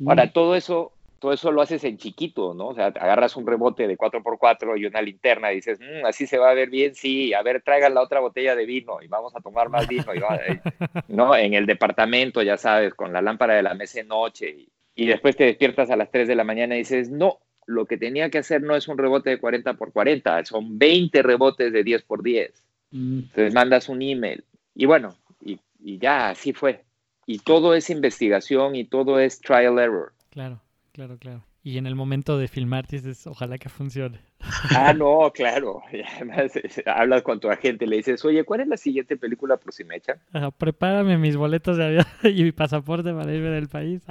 [0.04, 2.68] Ahora, todo eso todo eso lo haces en chiquito, ¿no?
[2.68, 6.38] O sea, agarras un rebote de 4x4 y una linterna y dices, mm, así se
[6.38, 9.34] va a ver bien, sí, a ver, traigan la otra botella de vino y vamos
[9.34, 10.18] a tomar más vino, y
[11.08, 11.34] ¿no?
[11.34, 15.36] En el departamento, ya sabes, con la lámpara de la mesa de noche y, después
[15.36, 18.38] te despiertas a las 3 de la mañana y dices, no, lo que tenía que
[18.38, 22.22] hacer no es un rebote de 40 x 40, son 20 rebotes de 10 x
[22.22, 22.64] 10.
[22.92, 24.44] Entonces mandas un email
[24.74, 26.84] y bueno, y, y ya, así fue.
[27.26, 30.12] Y todo es investigación y todo es trial error.
[30.30, 30.60] Claro.
[30.94, 31.44] Claro, claro.
[31.64, 34.20] Y en el momento de filmar dices, ojalá que funcione.
[34.76, 35.82] Ah, no, claro.
[36.16, 36.52] además
[36.86, 39.96] hablas con tu agente, le dices, oye, ¿cuál es la siguiente película por si me
[39.96, 40.18] echan?
[40.56, 44.02] prepárame mis boletos de avión y mi pasaporte para irme del país.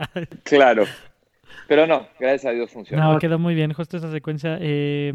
[0.43, 0.83] claro.
[1.67, 3.13] Pero no, gracias a Dios funcionó.
[3.13, 4.57] No, quedó muy bien, justo esa secuencia.
[4.59, 5.13] Eh,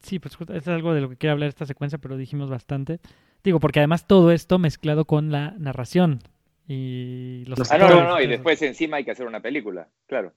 [0.00, 2.98] sí, pues justo, es algo de lo que quiero hablar esta secuencia, pero dijimos bastante.
[3.44, 6.20] Digo, porque además todo esto mezclado con la narración
[6.66, 7.70] y los...
[7.70, 10.32] Ah, no, no, no, y después encima hay que hacer una película, claro.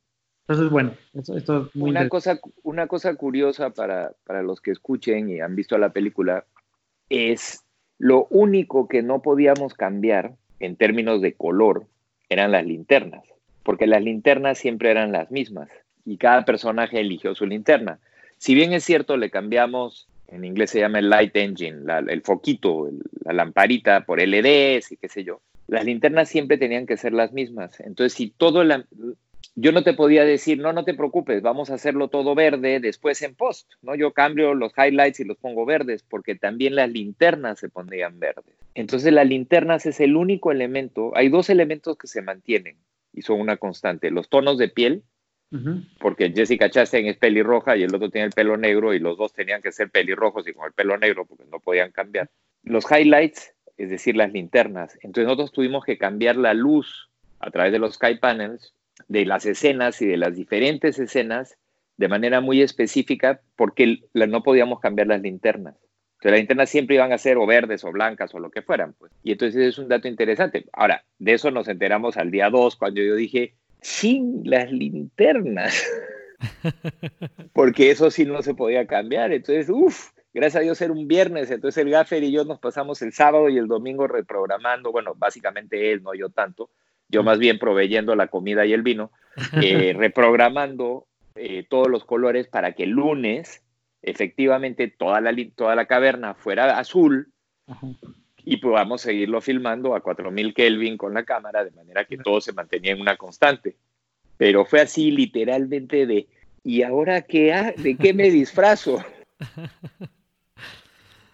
[0.48, 5.30] Entonces, bueno, esto, es muy una cosa, una cosa curiosa para, para los que escuchen
[5.30, 6.46] y han visto la película
[7.10, 7.64] es
[7.98, 11.88] lo único que no podíamos cambiar en términos de color
[12.30, 13.24] eran las linternas,
[13.64, 15.70] porque las linternas siempre eran las mismas
[16.06, 18.00] y cada personaje eligió su linterna.
[18.38, 22.90] Si bien es cierto, le cambiamos, en inglés se llama el light engine, el foquito,
[23.24, 27.32] la lamparita por LEDs y qué sé yo, las linternas siempre tenían que ser las
[27.32, 27.80] mismas.
[27.80, 28.86] Entonces, si todo la,
[29.56, 33.22] yo no te podía decir, no, no te preocupes, vamos a hacerlo todo verde después
[33.22, 33.96] en post, ¿no?
[33.96, 38.54] Yo cambio los highlights y los pongo verdes porque también las linternas se pondrían verdes.
[38.74, 42.76] Entonces las linternas es el único elemento, hay dos elementos que se mantienen
[43.14, 45.04] y son una constante, los tonos de piel,
[46.00, 49.32] porque Jessica Chastain es pelirroja y el otro tiene el pelo negro y los dos
[49.32, 52.30] tenían que ser pelirrojos y con el pelo negro porque no podían cambiar.
[52.64, 54.98] Los highlights, es decir, las linternas.
[55.02, 58.74] Entonces nosotros tuvimos que cambiar la luz a través de los sky panels
[59.08, 61.58] de las escenas y de las diferentes escenas
[61.98, 65.76] de manera muy específica porque no podíamos cambiar las linternas.
[66.16, 68.94] Entonces las linternas siempre iban a ser o verdes o blancas o lo que fueran.
[68.94, 69.12] Pues.
[69.24, 70.66] Y entonces es un dato interesante.
[70.74, 75.86] Ahora, de eso nos enteramos al día 2 cuando yo dije, sin las linternas.
[77.54, 79.32] porque eso sí no se podía cambiar.
[79.32, 81.52] Entonces, uff, gracias a Dios era un viernes.
[81.52, 84.92] Entonces el gaffer y yo nos pasamos el sábado y el domingo reprogramando.
[84.92, 86.72] Bueno, básicamente él, no yo tanto
[87.10, 89.12] yo más bien proveyendo la comida y el vino,
[89.62, 93.62] eh, reprogramando eh, todos los colores para que el lunes
[94.02, 97.32] efectivamente toda la, toda la caverna fuera azul
[98.44, 102.54] y podamos seguirlo filmando a 4000 Kelvin con la cámara de manera que todo se
[102.54, 103.76] mantenía en una constante.
[104.38, 106.28] Pero fue así literalmente de,
[106.64, 107.74] ¿y ahora qué?
[107.78, 109.04] ¿De qué me disfrazo?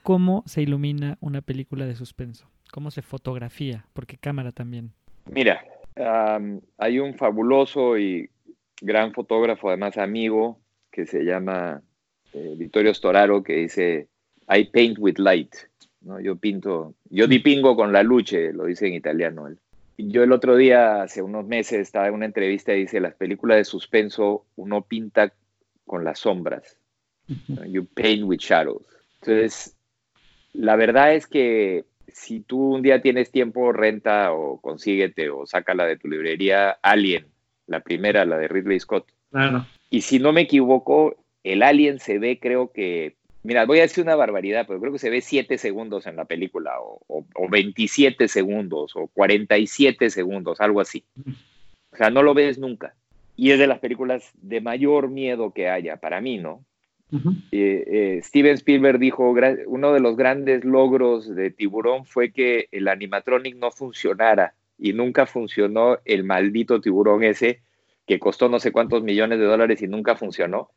[0.03, 2.49] ¿Cómo se ilumina una película de suspenso?
[2.71, 3.85] ¿Cómo se fotografía?
[3.93, 4.93] Porque cámara también.
[5.29, 5.63] Mira,
[6.77, 8.29] hay un fabuloso y
[8.81, 10.59] gran fotógrafo, además amigo,
[10.91, 11.81] que se llama
[12.33, 14.07] eh, Vittorio Storaro, que dice,
[14.49, 15.55] I paint with light.
[16.01, 16.19] ¿no?
[16.19, 19.57] Yo pinto, yo dipingo con la luce, lo dice en italiano él.
[19.97, 23.57] Yo el otro día, hace unos meses, estaba en una entrevista y dice, las películas
[23.57, 25.31] de suspenso uno pinta
[25.85, 26.77] con las sombras.
[27.67, 28.85] You paint with shadows.
[29.21, 29.75] Entonces,
[30.53, 35.85] la verdad es que si tú un día tienes tiempo, renta o consíguete o sácala
[35.85, 37.27] de tu librería Alien,
[37.67, 39.11] la primera, la de Ridley Scott.
[39.31, 39.65] Claro.
[39.89, 44.03] Y si no me equivoco, el Alien se ve, creo que, mira, voy a decir
[44.03, 48.27] una barbaridad, pero creo que se ve 7 segundos en la película, o, o, 27
[48.27, 51.05] segundos, o 47 segundos, algo así.
[51.91, 52.95] O sea, no lo ves nunca.
[53.35, 56.63] Y es de las películas de mayor miedo que haya, para mí, ¿no?
[57.51, 59.33] Eh, eh, Steven Spielberg dijo,
[59.67, 65.25] uno de los grandes logros de Tiburón fue que el animatronic no funcionara y nunca
[65.25, 67.61] funcionó el maldito tiburón ese
[68.07, 70.71] que costó no sé cuántos millones de dólares y nunca funcionó,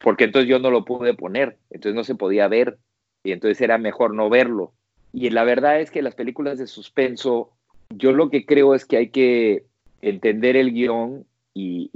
[0.00, 2.78] porque entonces yo no lo pude poner, entonces no se podía ver
[3.24, 4.72] y entonces era mejor no verlo.
[5.12, 7.50] Y la verdad es que las películas de suspenso,
[7.90, 9.64] yo lo que creo es que hay que
[10.02, 11.90] entender el guion y,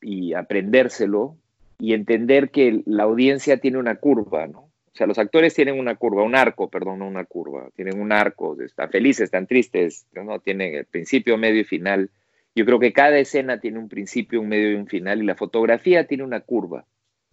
[0.00, 1.36] y aprendérselo
[1.82, 4.60] y entender que la audiencia tiene una curva, ¿no?
[4.60, 8.12] O sea, los actores tienen una curva, un arco, perdón, no una curva, tienen un
[8.12, 10.38] arco, están felices, están tristes, ¿no?
[10.38, 12.08] Tienen el principio, medio y final.
[12.54, 15.34] Yo creo que cada escena tiene un principio, un medio y un final, y la
[15.34, 16.84] fotografía tiene una curva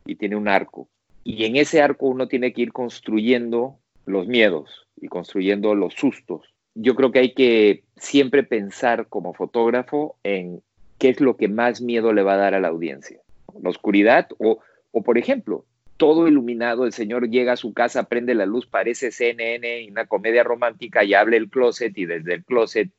[0.03, 0.89] y tiene un arco.
[1.23, 3.77] Y en ese arco uno tiene que ir construyendo
[4.07, 6.55] los miedos y construyendo los sustos.
[6.73, 10.63] Yo creo que hay que siempre pensar como fotógrafo en
[10.97, 13.19] qué es lo que más miedo le va a dar a la audiencia
[13.61, 14.59] la oscuridad, o,
[14.91, 15.65] o por ejemplo,
[15.97, 20.05] todo iluminado, el señor llega a su casa, prende la luz, parece CNN y una
[20.05, 22.89] comedia romántica y abre el closet y desde el closet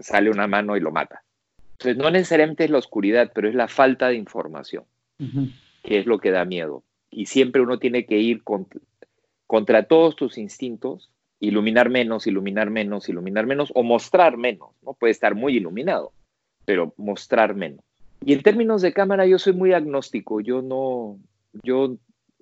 [0.00, 1.22] sale una mano y lo mata.
[1.72, 4.84] Entonces, no necesariamente es la oscuridad, pero es la falta de información,
[5.82, 6.84] que es lo que da miedo.
[7.10, 8.80] Y siempre uno tiene que ir contra,
[9.46, 14.70] contra todos tus instintos, iluminar menos, iluminar menos, iluminar menos, o mostrar menos.
[14.82, 16.12] No puede estar muy iluminado,
[16.66, 17.84] pero mostrar menos.
[18.24, 20.40] Y en términos de cámara, yo soy muy agnóstico.
[20.40, 21.18] Yo no,
[21.62, 21.96] yo,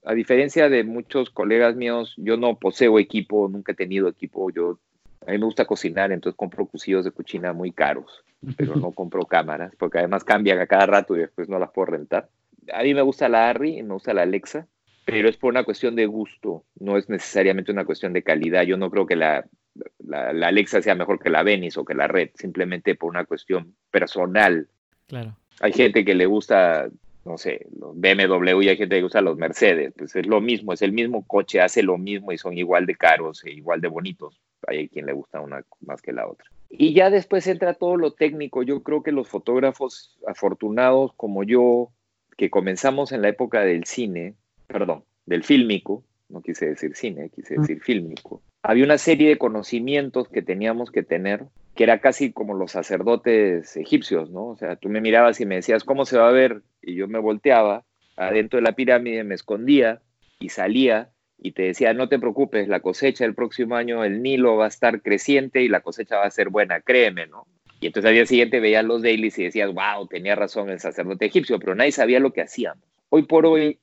[0.05, 4.51] a diferencia de muchos colegas míos, yo no poseo equipo, nunca he tenido equipo.
[4.51, 4.79] Yo,
[5.27, 8.25] a mí me gusta cocinar, entonces compro cuchillos de cocina muy caros,
[8.57, 11.87] pero no compro cámaras, porque además cambian a cada rato y después no las puedo
[11.87, 12.29] rentar.
[12.73, 14.67] A mí me gusta la Arri y me gusta la Alexa,
[15.05, 18.63] pero es por una cuestión de gusto, no es necesariamente una cuestión de calidad.
[18.63, 19.47] Yo no creo que la,
[19.99, 23.25] la, la Alexa sea mejor que la Venice o que la Red, simplemente por una
[23.25, 24.69] cuestión personal.
[25.07, 25.40] Claro.
[25.61, 26.89] Hay gente que le gusta,
[27.25, 29.93] no sé, los BMW y hay gente que le gusta los Mercedes.
[29.97, 32.97] Pues es lo mismo, es el mismo coche, hace lo mismo y son igual de
[32.97, 34.41] caros e igual de bonitos.
[34.67, 36.47] Hay quien le gusta una más que la otra.
[36.71, 38.63] Y ya después entra todo lo técnico.
[38.63, 41.91] Yo creo que los fotógrafos afortunados como yo,
[42.37, 44.35] que comenzamos en la época del cine,
[44.67, 50.29] perdón, del fílmico, no quise decir cine, quise decir fílmico, había una serie de conocimientos
[50.29, 51.45] que teníamos que tener
[51.75, 54.49] que era casi como los sacerdotes egipcios, ¿no?
[54.49, 56.63] O sea, tú me mirabas y me decías, ¿cómo se va a ver?
[56.83, 57.85] Y yo me volteaba,
[58.17, 60.03] adentro de la pirámide me escondía
[60.41, 64.57] y salía y te decía, no te preocupes, la cosecha el próximo año, el Nilo
[64.57, 67.47] va a estar creciente y la cosecha va a ser buena, créeme, ¿no?
[67.81, 71.25] Y entonces al día siguiente veías los dailies y decías, wow, tenía razón el sacerdote
[71.25, 72.85] egipcio, pero nadie sabía lo que hacíamos.
[73.09, 73.79] Hoy por hoy,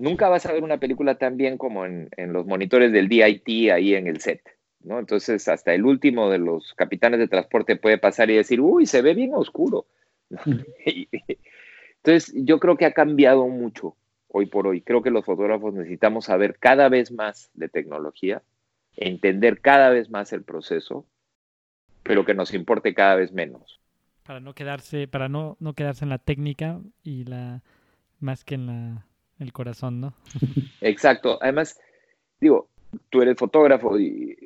[0.00, 3.70] nunca vas a ver una película tan bien como en, en los monitores del DIT
[3.70, 4.42] ahí en el set.
[4.82, 4.98] ¿no?
[4.98, 9.02] Entonces, hasta el último de los capitanes de transporte puede pasar y decir, uy, se
[9.02, 9.86] ve bien oscuro.
[11.96, 13.96] Entonces, yo creo que ha cambiado mucho
[14.28, 14.80] hoy por hoy.
[14.80, 18.42] Creo que los fotógrafos necesitamos saber cada vez más de tecnología,
[18.96, 21.06] entender cada vez más el proceso,
[22.02, 23.80] pero que nos importe cada vez menos.
[24.24, 27.62] Para no quedarse, para no, no quedarse en la técnica y la
[28.20, 29.06] más que en la,
[29.38, 30.14] el corazón, ¿no?
[30.80, 31.38] Exacto.
[31.40, 31.78] Además,
[32.40, 32.68] digo,
[33.10, 34.36] tú eres fotógrafo y,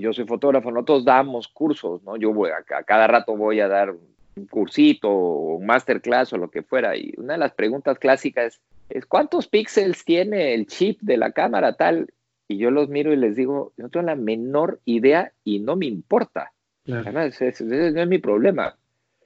[0.00, 2.16] yo soy fotógrafo, nosotros damos cursos, ¿no?
[2.16, 6.38] Yo voy a, a cada rato voy a dar un cursito o un masterclass o
[6.38, 6.96] lo que fuera.
[6.96, 11.74] Y una de las preguntas clásicas es, ¿cuántos píxeles tiene el chip de la cámara
[11.74, 12.12] tal?
[12.46, 15.86] Y yo los miro y les digo, no tengo la menor idea y no me
[15.86, 16.52] importa.
[16.86, 18.76] Además, ese, no es mi problema.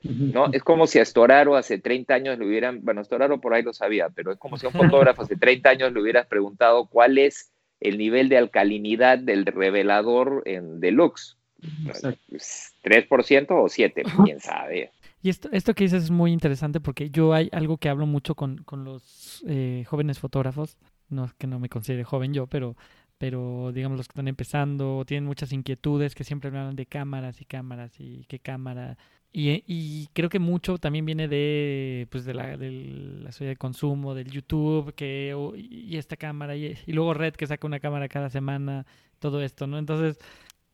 [0.03, 0.53] ¿No?
[0.53, 3.73] Es como si a Storaro hace 30 años le hubieran, bueno, Storaro por ahí lo
[3.73, 7.19] sabía, pero es como si a un fotógrafo hace 30 años le hubieras preguntado cuál
[7.19, 11.37] es el nivel de alcalinidad del revelador en deluxe.
[11.63, 14.25] ¿3% o 7%?
[14.25, 14.91] ¿Quién sabe?
[15.23, 18.35] Y esto, esto que dices es muy interesante porque yo hay algo que hablo mucho
[18.35, 20.77] con, con los eh, jóvenes fotógrafos,
[21.09, 22.77] no es que no me considere joven yo, pero,
[23.19, 27.45] pero digamos los que están empezando, tienen muchas inquietudes, que siempre hablan de cámaras y
[27.45, 28.99] cámaras y qué cámara.
[29.35, 34.15] Y, creo que mucho también viene de, pues de la, de la sociedad de consumo,
[34.15, 38.87] del YouTube, que, y esta cámara, y, luego Red que saca una cámara cada semana,
[39.19, 39.79] todo esto, ¿no?
[39.79, 40.19] Entonces,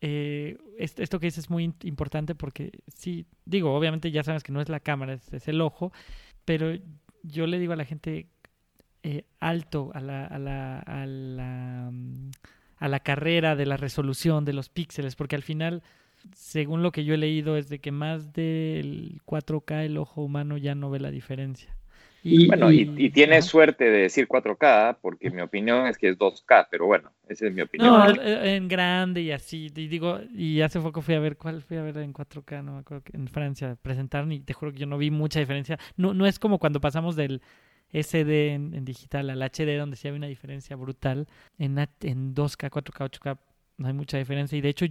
[0.00, 4.60] eh, esto que dices es muy importante porque sí, digo, obviamente ya sabes que no
[4.60, 5.92] es la cámara, es, el ojo,
[6.44, 6.72] pero
[7.22, 8.28] yo le digo a la gente
[9.02, 12.30] eh, alto a la, a, la, a, la, mm,
[12.76, 15.82] a la carrera de la resolución de los píxeles, porque al final,
[16.34, 20.56] según lo que yo he leído, es de que más del 4K el ojo humano
[20.56, 21.74] ya no ve la diferencia.
[22.22, 26.18] Y, bueno, y, y tienes suerte de decir 4K, porque mi opinión es que es
[26.18, 27.90] 2K, pero bueno, esa es mi opinión.
[27.90, 31.76] No, en grande y así, y digo, y hace poco fui a ver, ¿cuál fui
[31.76, 32.64] a ver en 4K?
[32.64, 35.78] No me acuerdo, en Francia, presentaron y te juro que yo no vi mucha diferencia.
[35.96, 37.40] No, no es como cuando pasamos del
[37.92, 41.28] SD en, digital al HD, donde sí había una diferencia brutal.
[41.58, 43.38] En, en 2K, 4K, 8K,
[43.78, 44.58] no hay mucha diferencia.
[44.58, 44.86] Y de hecho,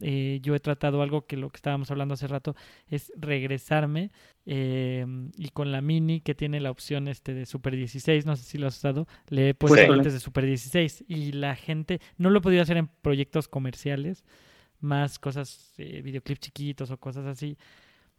[0.00, 2.54] eh, yo he tratado algo que lo que estábamos hablando hace rato
[2.86, 4.10] es regresarme
[4.44, 8.44] eh, y con la mini que tiene la opción este de Super 16, no sé
[8.44, 12.30] si lo has usado, le he puesto antes de Super 16 y la gente no
[12.30, 14.24] lo he podido hacer en proyectos comerciales,
[14.80, 17.56] más cosas, eh, videoclips chiquitos o cosas así,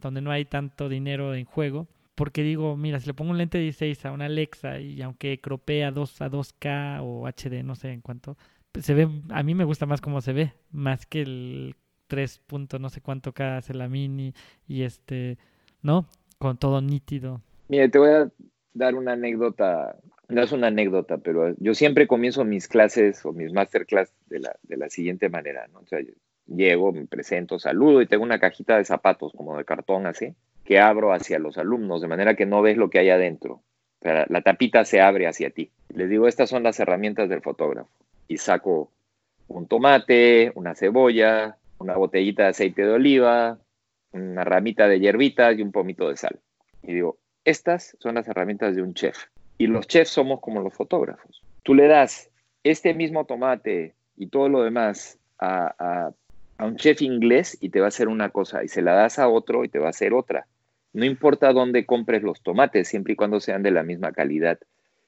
[0.00, 1.88] donde no hay tanto dinero en juego.
[2.14, 5.92] Porque digo, mira, si le pongo un lente 16 a una Alexa y aunque cropea
[5.92, 8.36] 2 a 2K o HD, no sé en cuánto,
[8.80, 11.74] se ve, a mí me gusta más cómo se ve, más que el
[12.08, 12.42] 3.
[12.80, 14.34] no sé cuánto K hace la mini
[14.66, 15.38] y este,
[15.82, 16.06] ¿no?
[16.38, 17.42] Con todo nítido.
[17.68, 18.30] Mire, te voy a
[18.72, 19.96] dar una anécdota,
[20.28, 24.56] no es una anécdota, pero yo siempre comienzo mis clases o mis masterclass de la,
[24.62, 25.80] de la siguiente manera, ¿no?
[25.80, 26.00] O sea,
[26.46, 30.78] llego, me presento, saludo y tengo una cajita de zapatos como de cartón así, que
[30.78, 33.62] abro hacia los alumnos, de manera que no ves lo que hay adentro.
[34.00, 35.72] O sea, la tapita se abre hacia ti.
[35.88, 37.90] Les digo, estas son las herramientas del fotógrafo
[38.28, 38.92] y saco
[39.48, 43.58] un tomate, una cebolla, una botellita de aceite de oliva,
[44.12, 46.38] una ramita de hierbitas y un pomito de sal.
[46.82, 49.16] Y digo, estas son las herramientas de un chef.
[49.56, 51.42] Y los chefs somos como los fotógrafos.
[51.62, 52.30] Tú le das
[52.62, 56.12] este mismo tomate y todo lo demás a,
[56.58, 59.20] a, un chef inglés y te va a hacer una cosa, y se la das
[59.20, 60.46] a otro y te va a hacer otra.
[60.92, 64.58] No importa dónde compres los tomates, siempre y cuando sean de la misma calidad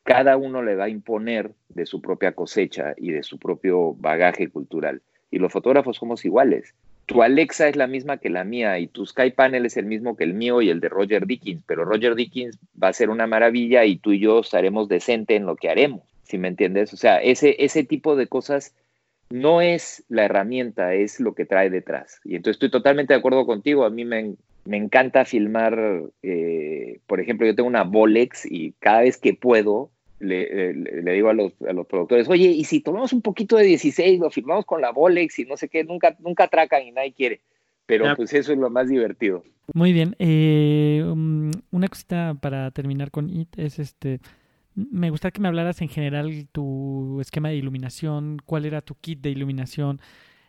[0.05, 4.49] cada uno le va a imponer de su propia cosecha y de su propio bagaje
[4.49, 5.03] cultural.
[5.31, 6.75] Y los fotógrafos somos iguales.
[7.07, 10.17] Tu Alexa es la misma que la mía y tu Sky Panel es el mismo
[10.17, 13.27] que el mío y el de Roger Dickens, pero Roger Dickens va a ser una
[13.27, 16.93] maravilla y tú y yo estaremos decente en lo que haremos, si me entiendes.
[16.93, 18.75] O sea, ese, ese tipo de cosas
[19.29, 22.21] no es la herramienta, es lo que trae detrás.
[22.25, 23.85] Y entonces estoy totalmente de acuerdo contigo.
[23.85, 24.35] A mí me,
[24.65, 29.91] me encanta filmar, eh, por ejemplo, yo tengo una Bolex y cada vez que puedo
[30.21, 33.65] le, le, digo a los, a los, productores, oye, y si tomamos un poquito de
[33.65, 37.13] 16, lo filmamos con la Bolex y no sé qué, nunca, nunca atracan y nadie
[37.13, 37.41] quiere.
[37.87, 39.43] Pero pues eso es lo más divertido.
[39.75, 40.15] Muy bien.
[40.19, 44.21] Eh, um, una cosita para terminar con IT es este.
[44.75, 49.21] Me gustaría que me hablaras en general tu esquema de iluminación, cuál era tu kit
[49.21, 50.01] de iluminación,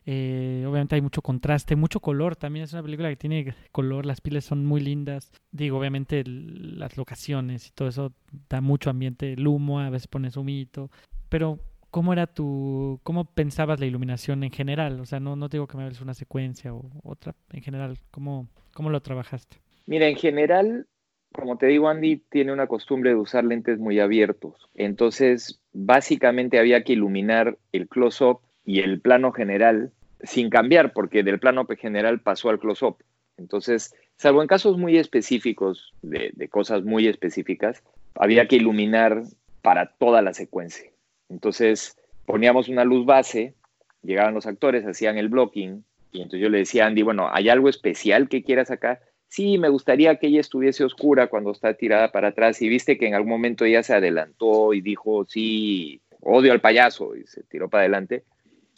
[0.06, 2.36] Eh, obviamente hay mucho contraste, mucho color.
[2.36, 5.32] También es una película que tiene color, las piles son muy lindas.
[5.52, 8.14] Digo, obviamente las locaciones y todo eso
[8.50, 9.34] da mucho ambiente.
[9.34, 10.90] El humo, a veces pones humito.
[11.30, 11.60] Pero,
[11.92, 13.00] ¿cómo era tu.
[13.04, 15.00] ¿Cómo pensabas la iluminación en general?
[15.00, 17.36] O sea, no, no digo que me hables una secuencia o otra.
[17.52, 19.58] En general, ¿cómo, cómo lo trabajaste?
[19.86, 20.88] Mira, en general,
[21.32, 24.70] como te digo, Andy tiene una costumbre de usar lentes muy abiertos.
[24.74, 29.92] Entonces, básicamente había que iluminar el close-up y el plano general
[30.24, 32.98] sin cambiar, porque del plano general pasó al close-up.
[33.38, 37.84] Entonces, salvo en casos muy específicos, de, cosas muy específicas,
[38.16, 39.24] había que iluminar
[39.62, 40.92] para toda la secuencia.
[41.30, 43.56] Entonces, poníamos una luz base,
[44.04, 47.50] llegaban los actores, hacían el blocking, y entonces yo le decía a Andy, bueno, ¿hay
[47.50, 49.00] algo especial que quieras acá?
[49.30, 53.08] Sí, me gustaría que ella estuviese oscura cuando está tirada para atrás, y viste que
[53.08, 57.70] en algún momento ella se adelantó y dijo, sí, odio al payaso, y se tiró
[57.70, 58.24] para adelante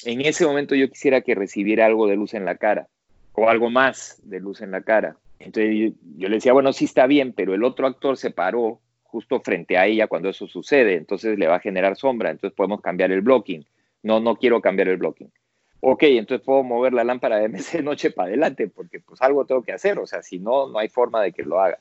[0.06, 2.88] en ese momento yo quisiera que recibiera algo de luz en la cara
[3.34, 5.18] o algo más de luz en la cara.
[5.40, 9.42] Entonces yo, le decía, bueno, sí está bien, pero el otro actor se paró justo
[9.42, 13.12] frente a ella cuando eso sucede, entonces le va a generar sombra, entonces podemos cambiar
[13.12, 13.66] el blocking.
[14.02, 15.32] No, no quiero cambiar el blocking.
[15.82, 19.64] Ok, entonces puedo mover la lámpara de MC noche para adelante, porque pues algo tengo
[19.64, 21.80] que hacer, o sea, si no, no hay forma de que lo haga.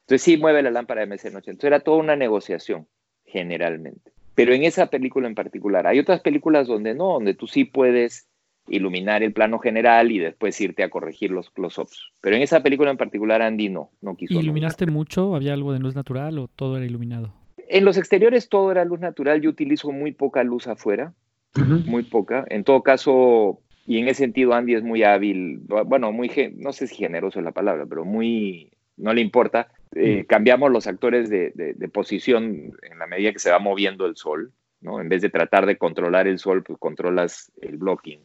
[0.00, 1.50] Entonces sí, mueve la lámpara de MC noche.
[1.50, 2.86] Entonces era toda una negociación,
[3.24, 4.13] generalmente.
[4.34, 8.28] Pero en esa película en particular, hay otras películas donde no, donde tú sí puedes
[8.68, 12.12] iluminar el plano general y después irte a corregir los close-ups.
[12.20, 14.40] Pero en esa película en particular, Andy no, no quiso.
[14.40, 15.34] ¿Iluminaste mucho?
[15.34, 17.32] ¿Había algo de luz natural o todo era iluminado?
[17.68, 19.40] En los exteriores todo era luz natural.
[19.40, 21.12] Yo utilizo muy poca luz afuera,
[21.86, 22.44] muy poca.
[22.48, 26.86] En todo caso, y en ese sentido Andy es muy hábil, bueno, muy, no sé
[26.86, 29.68] si generoso es la palabra, pero muy, no le importa.
[29.94, 30.26] Eh, mm.
[30.26, 31.52] cambiamos los actores de,
[31.92, 35.00] posición en la medida que se va moviendo el sol, ¿no?
[35.00, 38.20] En vez de tratar de controlar el sol, pues controlas el blocking,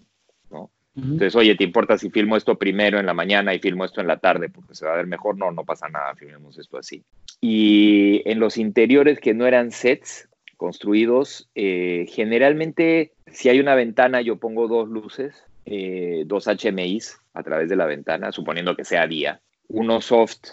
[0.49, 0.72] ¿no?
[0.95, 4.07] Entonces, oye, ¿te importa si filmo esto primero en la mañana y filmo esto en
[4.07, 5.38] la tarde porque se va a ver mejor?
[5.38, 7.05] No, no pasa nada, filmemos esto así.
[7.39, 14.20] Y en los interiores que no eran sets construidos, eh, generalmente si hay una ventana
[14.22, 19.07] yo pongo dos luces, eh, dos HMIs a través de la ventana, suponiendo que sea
[19.07, 20.47] día, uno soft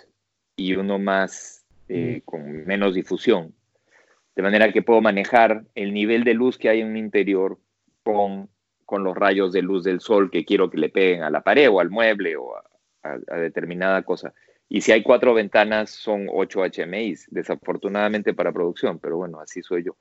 [0.57, 3.55] y uno más eh, con menos difusión.
[4.35, 7.59] De manera que puedo manejar el nivel de luz que hay en un interior
[8.03, 8.49] con,
[8.85, 11.71] con los rayos de luz del sol que quiero que le peguen a la pared
[11.71, 14.35] o al mueble o a, determinada cosa.
[14.69, 19.85] Y si hay cuatro ventanas, son ocho HMIs, desafortunadamente para producción, pero bueno, así soy
[19.85, 19.97] yo.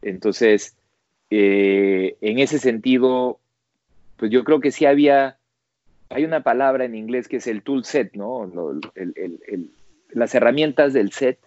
[0.00, 0.74] Entonces,
[1.28, 3.40] eh, en ese sentido,
[4.16, 5.36] pues yo creo que sí había
[6.08, 8.50] hay una palabra en inglés que es el tool set, ¿no?
[10.16, 11.38] Las herramientas del set,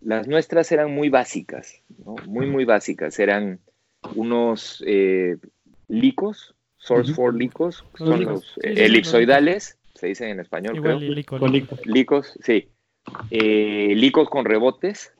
[0.00, 2.16] las nuestras eran muy básicas, ¿no?
[2.26, 3.16] Muy, muy básicas.
[3.20, 3.60] Eran
[4.16, 5.36] unos eh,
[5.86, 10.98] licos, source for licos, son los elipsoidales, se dicen en español, creo.
[11.84, 12.68] Licos, sí.
[13.30, 15.12] Eh, licos con rebotes,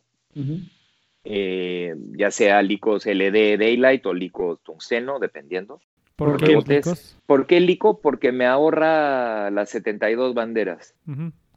[1.22, 5.80] eh, ya sea licos LED Daylight o licos tungsteno, dependiendo.
[6.16, 7.16] ¿Por, qué licos?
[7.26, 8.00] ¿Por qué lico?
[8.00, 10.96] Porque me ahorra las 72 banderas.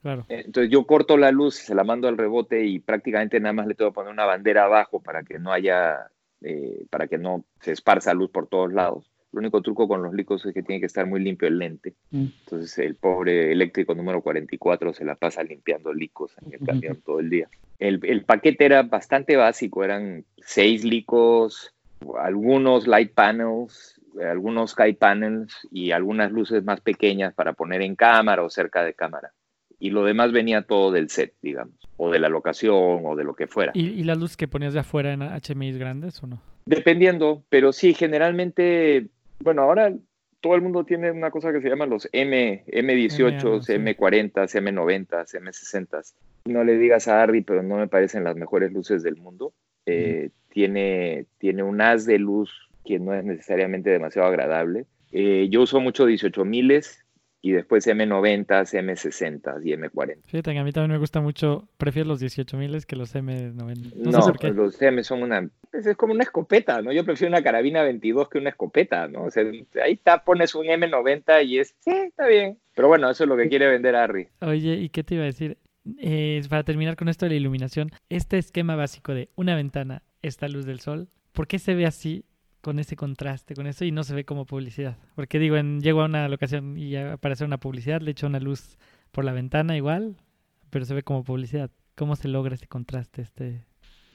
[0.05, 0.25] Claro.
[0.29, 3.73] Entonces yo corto la luz, se la mando al rebote y prácticamente nada más le
[3.73, 7.71] tengo que poner una bandera abajo para que no haya, eh, para que no se
[7.71, 9.09] esparza luz por todos lados.
[9.33, 11.95] El único truco con los licos es que tiene que estar muy limpio el lente.
[12.11, 12.25] Mm.
[12.43, 17.19] Entonces el pobre eléctrico número 44 se la pasa limpiando licos en el camión todo
[17.19, 17.49] el día.
[17.79, 21.73] El, el, paquete era bastante básico, eran seis licos,
[22.17, 28.43] algunos light panels, algunos sky panels y algunas luces más pequeñas para poner en cámara
[28.43, 29.31] o cerca de cámara.
[29.79, 33.35] Y lo demás venía todo del set, digamos, o de la locación o de lo
[33.35, 33.71] que fuera.
[33.75, 36.41] ¿Y, las luces que ponías de afuera en HMI grandes o no?
[36.65, 39.07] Dependiendo, pero sí, generalmente,
[39.39, 39.93] bueno, ahora
[40.41, 46.13] todo el mundo tiene una cosa que se llama los M, M18, M40, M90, M60.
[46.45, 49.53] No le digas a Harry, pero no me parecen las mejores luces del mundo.
[49.85, 52.51] Eh, tiene, tiene un haz de luz
[52.85, 54.85] que no es necesariamente demasiado agradable.
[55.11, 57.04] Eh, yo uso mucho 18 miles
[57.45, 60.17] y después M90, M60 y M40.
[60.25, 63.93] Fíjate que a mí también me gusta mucho, prefiero los 18 miles que los M90.
[63.97, 66.91] No, los M son una, es como una escopeta, ¿no?
[66.91, 69.25] Yo prefiero una carabina 22 que una escopeta, ¿no?
[69.25, 69.43] O sea,
[69.83, 72.57] ahí está, pones un M90 y es, sí, está bien.
[72.73, 74.27] Pero bueno, eso es lo que quiere vender Harry.
[74.41, 75.59] Oye, ¿y qué te iba a decir?
[75.99, 80.47] Eh, para terminar con esto de la iluminación, este esquema básico de una ventana, esta
[80.47, 82.25] luz del sol, ¿por qué se ve así
[82.65, 84.97] con ese contraste, con eso, y no se ve como publicidad.
[85.13, 88.79] Porque digo, en, llego a una locación y aparece una publicidad, le echo una luz
[89.11, 90.15] por la ventana igual,
[90.71, 91.69] pero se ve como publicidad.
[91.93, 93.21] ¿Cómo se logra ese contraste?
[93.21, 93.61] Este,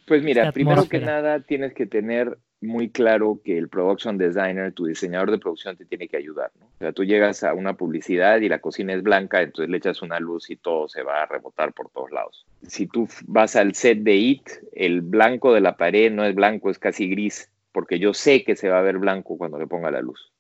[0.05, 4.87] pues mira, primero que nada tienes que tener muy claro que el production designer, tu
[4.87, 6.51] diseñador de producción, te tiene que ayudar.
[6.59, 6.67] ¿no?
[6.67, 10.03] O sea, tú llegas a una publicidad y la cocina es blanca, entonces le echas
[10.03, 12.45] una luz y todo se va a rebotar por todos lados.
[12.67, 16.69] Si tú vas al set de IT, el blanco de la pared no es blanco,
[16.69, 19.91] es casi gris, porque yo sé que se va a ver blanco cuando le ponga
[19.91, 20.33] la luz.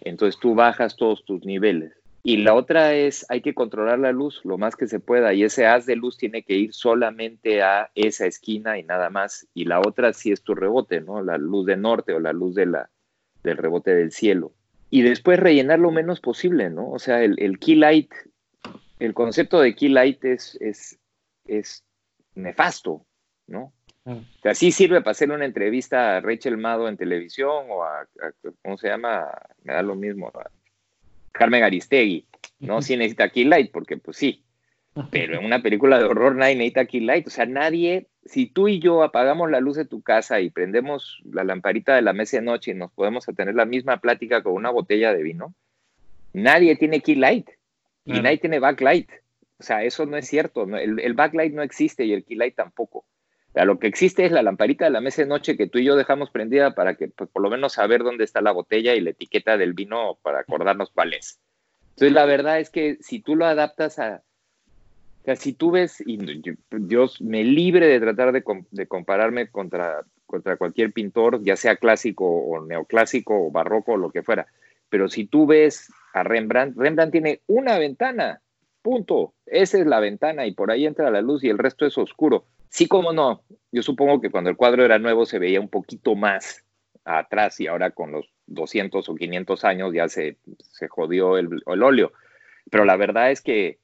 [0.00, 1.92] Entonces tú bajas todos tus niveles.
[2.22, 5.42] Y la otra es, hay que controlar la luz lo más que se pueda y
[5.42, 9.48] ese haz de luz tiene que ir solamente a esa esquina y nada más.
[9.54, 11.22] Y la otra sí es tu rebote, ¿no?
[11.22, 12.90] La luz de norte o la luz de la,
[13.42, 14.52] del rebote del cielo.
[14.90, 16.90] Y después rellenar lo menos posible, ¿no?
[16.90, 18.12] O sea, el, el key light,
[18.98, 20.98] el concepto de key light es, es,
[21.46, 21.84] es
[22.34, 23.06] nefasto,
[23.46, 23.72] ¿no?
[24.18, 28.00] O sea, sí sirve para hacer una entrevista a Rachel Mado en televisión o a,
[28.00, 28.32] a
[28.62, 29.28] ¿cómo se llama?
[29.62, 30.32] Me da lo mismo,
[31.32, 32.26] Carmen Aristegui,
[32.58, 32.82] ¿no?
[32.82, 34.44] Sí necesita Key Light, porque pues sí,
[35.10, 38.68] pero en una película de horror nadie necesita Key Light, o sea, nadie, si tú
[38.68, 42.38] y yo apagamos la luz de tu casa y prendemos la lamparita de la mesa
[42.38, 45.54] de noche y nos podemos tener la misma plática con una botella de vino,
[46.32, 47.48] nadie tiene Key Light
[48.04, 49.10] y nadie tiene backlight.
[49.58, 50.64] O sea, eso no es cierto.
[50.76, 53.04] El, el, backlight no existe y el key light tampoco.
[53.54, 55.96] Lo que existe es la lamparita de la mesa de noche que tú y yo
[55.96, 59.10] dejamos prendida para que, pues, por lo menos saber dónde está la botella y la
[59.10, 61.40] etiqueta del vino para acordarnos cuál es.
[61.90, 64.22] Entonces, la verdad es que si tú lo adaptas a...
[65.20, 66.18] O sea, si tú ves, y
[66.70, 72.24] Dios me libre de tratar de, de compararme contra, contra cualquier pintor, ya sea clásico
[72.24, 74.46] o neoclásico o barroco o lo que fuera,
[74.88, 78.40] pero si tú ves a Rembrandt, Rembrandt tiene una ventana,
[78.80, 79.34] punto.
[79.44, 82.46] Esa es la ventana y por ahí entra la luz y el resto es oscuro.
[82.70, 83.42] Sí, como no.
[83.72, 86.64] Yo supongo que cuando el cuadro era nuevo se veía un poquito más
[87.04, 91.82] atrás y ahora con los 200 o 500 años ya se, se jodió el, el
[91.82, 92.12] óleo.
[92.70, 93.78] Pero la verdad es que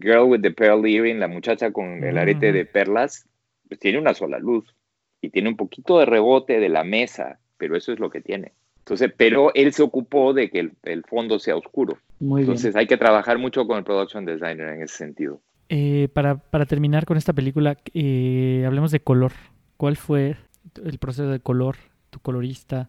[0.00, 3.26] Girl with the Pearl Earring, la muchacha con el arete de perlas,
[3.68, 4.74] pues tiene una sola luz
[5.20, 8.52] y tiene un poquito de rebote de la mesa, pero eso es lo que tiene.
[8.78, 11.98] Entonces, pero él se ocupó de que el, el fondo sea oscuro.
[12.20, 12.80] Muy Entonces bien.
[12.80, 15.40] hay que trabajar mucho con el production designer en ese sentido.
[15.68, 19.32] Eh, para, para, terminar con esta película, eh, hablemos de color.
[19.76, 20.36] ¿Cuál fue
[20.82, 21.76] el proceso de color?
[22.10, 22.88] ¿Tu colorista?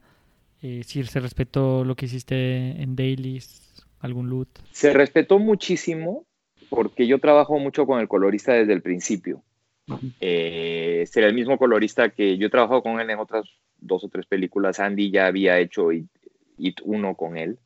[0.62, 4.48] Eh, si se respetó lo que hiciste en Dailies, algún loot.
[4.72, 6.26] Se respetó muchísimo
[6.70, 9.44] porque yo trabajo mucho con el colorista desde el principio.
[9.88, 13.46] Uh este era el mismo colorista que yo he trabajado con él en otras
[13.78, 14.80] dos o tres películas.
[14.80, 16.08] Andy ya había hecho It,
[16.58, 17.58] It uno con él,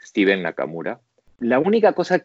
[0.00, 1.00] Steven Nakamura.
[1.38, 2.24] La única cosa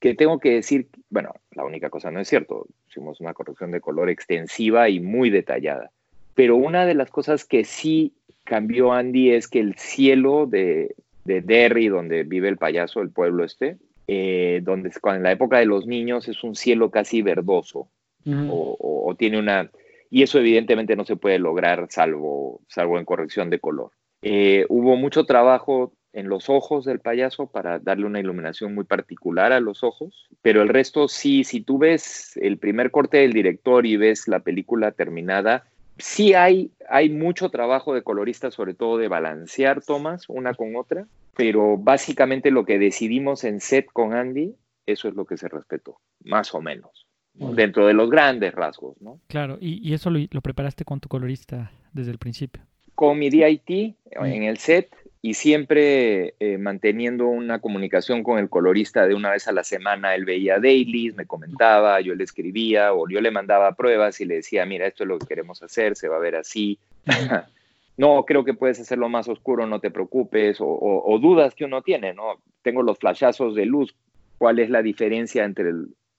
[0.00, 3.80] que tengo que decir, bueno, la única cosa no es cierto, hicimos una corrección de
[3.80, 5.90] color extensiva y muy detallada,
[6.34, 11.42] pero una de las cosas que sí cambió Andy es que el cielo de, de
[11.42, 13.76] Derry, donde vive el payaso, el pueblo este,
[14.08, 17.88] eh, donde en la época de los niños es un cielo casi verdoso,
[18.24, 18.50] -huh.
[18.50, 19.70] o, o, o, tiene una...
[20.10, 23.92] Y eso evidentemente no se puede lograr salvo, salvo en corrección de color.
[24.22, 29.52] Eh, hubo mucho trabajo en los ojos del payaso para darle una iluminación muy particular
[29.52, 33.86] a los ojos, pero el resto sí, si tú ves el primer corte del director
[33.86, 35.64] y ves la película terminada,
[35.98, 41.06] sí hay, hay mucho trabajo de colorista, sobre todo de balancear tomas una con otra,
[41.36, 44.54] pero básicamente lo que decidimos en set con Andy,
[44.86, 47.52] eso es lo que se respetó, más o menos, ¿no?
[47.52, 49.00] dentro de los grandes rasgos.
[49.00, 49.20] ¿no?
[49.28, 52.62] Claro, y, y eso lo, lo, preparaste con tu colorista desde el principio.
[52.94, 59.06] Con mi DIT en el set y siempre eh, manteniendo una comunicación con el colorista
[59.06, 60.14] de una vez a la semana.
[60.14, 64.36] Él veía dailies, me comentaba, yo le escribía o yo le mandaba pruebas y le
[64.36, 66.78] decía, mira, esto es lo que queremos hacer, se va a ver así.
[67.98, 71.82] no, creo que puedes hacerlo más oscuro, no te preocupes, o, o, dudas que uno
[71.82, 72.40] tiene, ¿no?
[72.62, 73.94] Tengo los flashazos de luz,
[74.38, 75.70] ¿cuál es la diferencia entre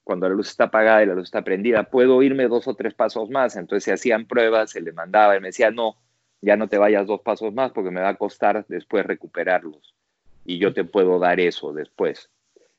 [0.04, 1.84] cuando la luz está apagada y la luz está prendida?
[1.84, 5.40] Puedo irme dos o tres pasos más, entonces se hacían pruebas, se le mandaba, él
[5.40, 5.96] me decía, no,
[6.42, 9.94] ya no te vayas dos pasos más porque me va a costar después recuperarlos.
[10.44, 12.30] Y yo te puedo dar eso después.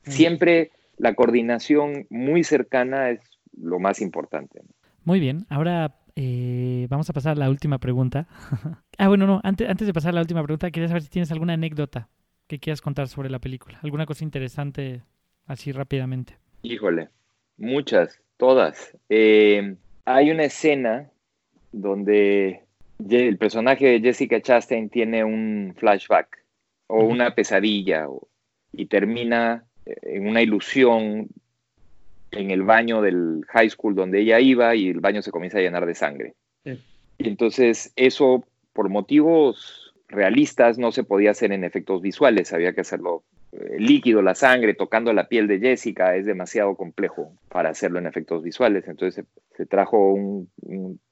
[0.04, 3.22] Siempre la coordinación muy cercana es
[3.58, 4.62] lo más importante.
[5.06, 8.28] Muy bien, ahora eh, vamos a pasar a la última pregunta.
[8.98, 11.32] ah, bueno, no, antes, antes de pasar a la última pregunta, quería saber si tienes
[11.32, 12.10] alguna anécdota
[12.48, 13.80] que quieras contar sobre la película.
[13.82, 15.02] ¿Alguna cosa interesante
[15.46, 16.38] así rápidamente?
[16.64, 17.10] Híjole,
[17.58, 18.98] muchas, todas.
[19.08, 19.76] Eh,
[20.06, 21.10] hay una escena
[21.72, 22.63] donde
[23.10, 26.44] el personaje de Jessica Chastain tiene un flashback
[26.88, 28.28] o una pesadilla o,
[28.72, 31.28] y termina en una ilusión
[32.32, 35.62] en el baño del high school donde ella iba y el baño se comienza a
[35.62, 36.34] llenar de sangre.
[36.64, 36.80] Sí.
[37.18, 42.82] Y entonces eso por motivos realistas no se podía hacer en efectos visuales, había que
[42.82, 43.33] hacerlo eh,
[43.78, 48.44] líquido, la sangre, tocando la piel de Jessica, es demasiado complejo para hacerlo en efectos
[48.44, 48.88] visuales.
[48.88, 49.26] Entonces
[49.56, 50.50] se, trajo un,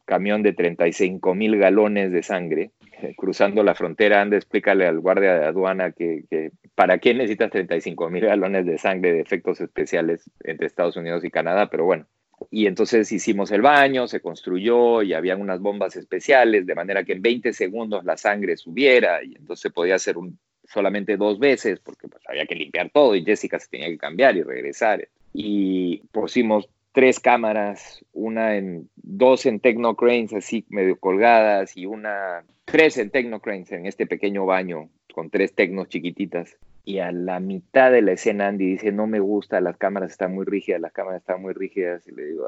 [0.05, 2.71] camión de 35 mil galones de sangre
[3.17, 8.25] cruzando la frontera, anda, explícale al guardia de aduana que, para qué necesitas 35 mil
[8.25, 12.05] galones de sangre de efectos especiales entre Estados Unidos y Canadá, pero bueno.
[12.49, 17.13] Y entonces hicimos el baño, se construyó y habían unas bombas especiales, de manera que
[17.13, 20.39] en 20 segundos la sangre subiera y entonces podía hacer un,
[20.71, 24.35] solamente dos veces porque pues, había que limpiar todo y Jessica se tenía que cambiar
[24.37, 25.07] y regresar.
[25.33, 32.97] Y pusimos tres cámaras, una en, dos en Technocranes así medio colgadas y una, tres
[32.97, 36.57] en Technocranes en este pequeño baño con tres tecnos chiquititas.
[36.83, 40.33] Y a la mitad de la escena Andy dice, no me gusta, las cámaras están
[40.33, 42.07] muy rígidas, las cámaras están muy rígidas.
[42.07, 42.47] Y le digo,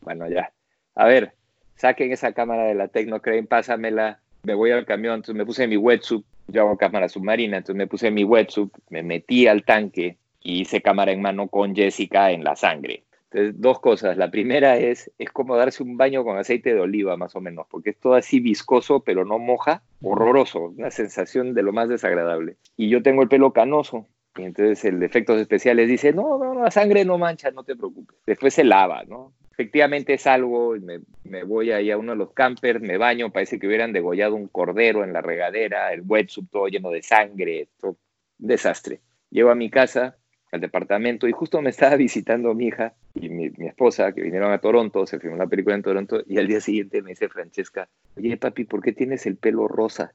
[0.00, 0.52] bueno, ya,
[0.94, 1.32] a ver,
[1.74, 5.16] saquen esa cámara de la Technocrane, pásamela, me voy al camión.
[5.16, 9.02] Entonces me puse mi wetsuit, yo hago cámara submarina, entonces me puse mi wetsuit, me
[9.02, 13.04] metí al tanque y hice cámara en mano con Jessica en la sangre.
[13.30, 14.18] Entonces, dos cosas.
[14.18, 17.66] La primera es, es como darse un baño con aceite de oliva, más o menos,
[17.70, 22.56] porque es todo así viscoso, pero no moja, horroroso, una sensación de lo más desagradable.
[22.76, 24.06] Y yo tengo el pelo canoso,
[24.36, 27.74] y entonces el de efectos especiales dice, no, no, la sangre no mancha, no te
[27.74, 28.16] preocupes.
[28.26, 29.32] Después se lava, ¿no?
[29.52, 33.66] Efectivamente salgo, me, me voy ahí a uno de los campers, me baño, parece que
[33.66, 37.96] hubieran degollado un cordero en la regadera, el wetsuit todo lleno de sangre, un
[38.38, 39.00] desastre.
[39.30, 40.16] Llego a mi casa,
[40.52, 44.58] al departamento y justo me estaba visitando mi hija y mi, esposa que vinieron a
[44.58, 48.36] Toronto, se filmó una película en Toronto y al día siguiente me dice Francesca, oye
[48.36, 50.12] papi, ¿por qué tienes el pelo rosa?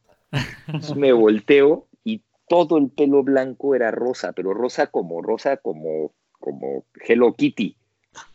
[0.67, 6.13] Entonces me volteo y todo el pelo blanco era rosa, pero rosa como rosa como,
[6.39, 7.75] como Hello Kitty.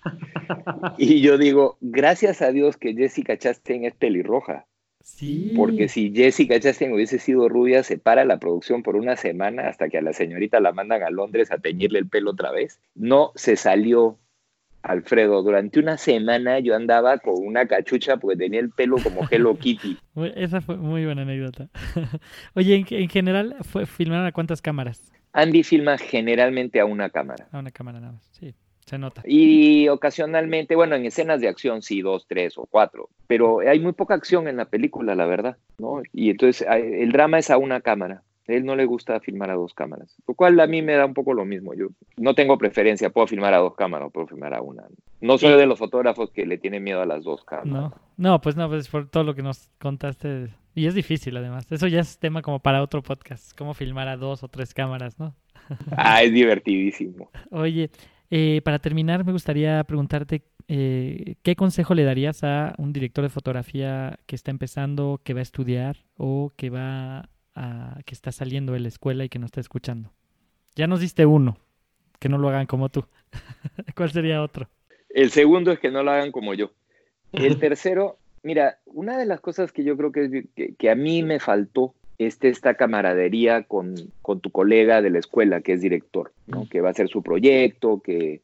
[0.99, 4.67] Y yo digo, gracias a Dios que Jessica Chastain es pelirroja.
[5.57, 9.89] Porque si Jessica Chastain hubiese sido rubia, se para la producción por una semana hasta
[9.89, 12.81] que a la señorita la mandan a Londres a teñirle el pelo otra vez.
[12.95, 14.19] No se salió
[14.83, 19.57] Alfredo, durante una semana yo andaba con una cachucha porque tenía el pelo como Hello
[19.59, 19.97] Kitty.
[20.35, 21.69] Esa fue muy buena anécdota.
[22.55, 25.13] Oye, en, general, fue, ¿filmaron a cuántas cámaras?
[25.33, 27.49] Andy filma generalmente a una cámara.
[27.53, 28.55] A una cámara nada más, sí.
[28.93, 29.23] Se nota.
[29.25, 33.95] Y ocasionalmente, bueno, en escenas de acción sí, dos, tres o cuatro, pero hay muy
[33.95, 36.03] poca acción en la película, la verdad, ¿no?
[36.13, 38.23] Y entonces el drama es a una cámara.
[38.47, 41.07] A él no le gusta filmar a dos cámaras, lo cual a mí me da
[41.07, 41.73] un poco lo mismo.
[41.73, 41.87] Yo
[42.19, 44.83] no tengo preferencia, puedo filmar a dos cámaras o puedo filmar a una.
[45.23, 47.73] No soy de los fotógrafos que le tienen miedo a las dos cámaras.
[47.73, 50.49] No, no, pues no, pues por todo lo que nos contaste.
[50.75, 51.67] Y es difícil además.
[51.73, 55.19] Eso ya es tema como para otro podcast, cómo filmar a dos o tres cámaras,
[55.19, 55.35] ¿no?
[55.97, 57.31] ah, es divertidísimo.
[57.51, 57.91] Oye,
[58.35, 63.29] eh, para terminar, me gustaría preguntarte eh, qué consejo le darías a un director de
[63.29, 68.73] fotografía que está empezando, que va a estudiar o que va a, que está saliendo
[68.73, 70.15] de la escuela y que no está escuchando.
[70.75, 71.59] Ya nos diste uno,
[72.19, 73.05] que no lo hagan como tú.
[73.95, 74.67] ¿Cuál sería otro?
[75.11, 76.71] El segundo es que no lo hagan como yo.
[77.33, 81.23] El tercero, mira, una de las cosas que yo creo que, que, que a mí
[81.23, 86.33] me faltó este, esta camaradería con, con, tu colega de la escuela que es director,
[86.47, 86.69] ¿no?
[86.69, 88.41] que va a hacer su proyecto, que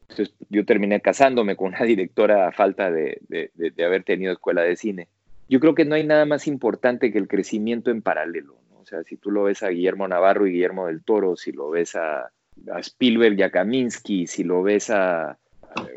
[0.49, 5.09] yo terminé casándome con una directora a falta de, de, haber tenido escuela de cine.
[5.49, 8.57] Yo creo que no hay nada más importante que el crecimiento en paralelo.
[8.71, 8.81] ¿no?
[8.81, 11.71] O sea, si tú lo ves a Guillermo Navarro y Guillermo del Toro, si lo
[11.71, 12.31] ves a,
[12.73, 15.39] a Spielberg y a Kaminsky, si lo ves a,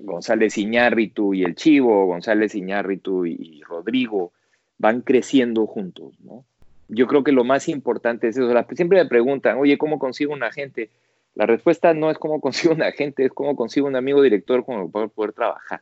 [0.03, 4.33] González Iñárritu y el Chivo, González Iñárritu y, y Rodrigo,
[4.77, 6.45] van creciendo juntos, ¿no?
[6.91, 8.51] Yo creo que lo más importante es eso.
[8.75, 10.89] Siempre me preguntan, oye, ¿cómo consigo un agente?
[11.35, 14.81] La respuesta no es cómo consigo un agente, es cómo consigo un amigo director con
[14.81, 15.81] el cual poder trabajar.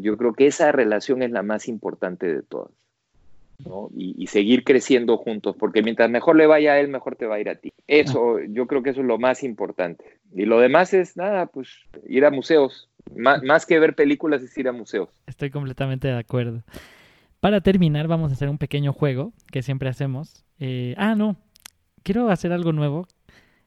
[0.00, 2.72] Yo creo que esa relación es la más importante de todas.
[3.94, 7.40] Y, seguir creciendo juntos, porque mientras mejor le vaya a él, mejor te va a
[7.40, 7.72] ir a ti.
[7.86, 10.18] Eso, yo creo que eso es lo más importante.
[10.34, 11.70] Y lo demás es, nada, pues
[12.06, 12.90] ir a museos.
[13.14, 15.08] más que ver películas es ir a museos.
[15.26, 16.64] Estoy completamente de acuerdo.
[17.46, 20.44] Para terminar, vamos a hacer un pequeño juego que siempre hacemos.
[20.58, 21.36] Eh, ah, no,
[22.02, 23.06] quiero hacer algo nuevo.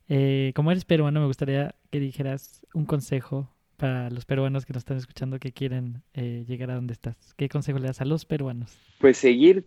[0.09, 4.81] Eh, como eres peruano, me gustaría que dijeras un consejo para los peruanos que nos
[4.81, 7.15] están escuchando que quieren eh, llegar a donde estás.
[7.37, 8.77] ¿Qué consejo le das a los peruanos?
[8.99, 9.63] Pues seguir.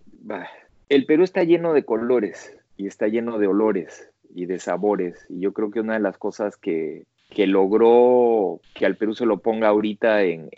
[0.90, 5.24] El Perú está lleno de colores y está lleno de olores y de sabores.
[5.30, 9.24] Y yo creo que una de las cosas que, que logró que al Perú se
[9.24, 10.50] lo ponga ahorita en,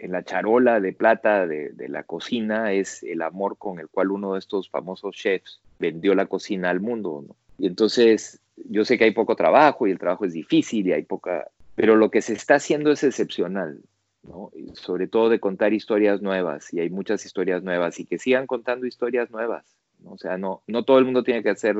[0.00, 4.40] la charola de plata de, la cocina es el amor con el cual uno de
[4.40, 7.24] estos famosos chefs vendió la cocina al mundo.
[7.58, 11.02] Y entonces yo sé que hay poco trabajo y el trabajo es difícil y hay
[11.02, 13.80] poca, pero lo que se está haciendo es excepcional.
[14.24, 14.50] ¿no?
[14.72, 18.86] sobre todo de contar historias nuevas, y hay muchas historias nuevas, y que sigan contando
[18.86, 19.76] historias nuevas.
[20.06, 21.76] O sea, no, no todo el mundo tiene que hacer,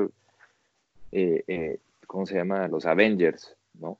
[1.11, 2.67] eh, eh, ¿cómo se llama?
[2.67, 3.97] Los Avengers, ¿no?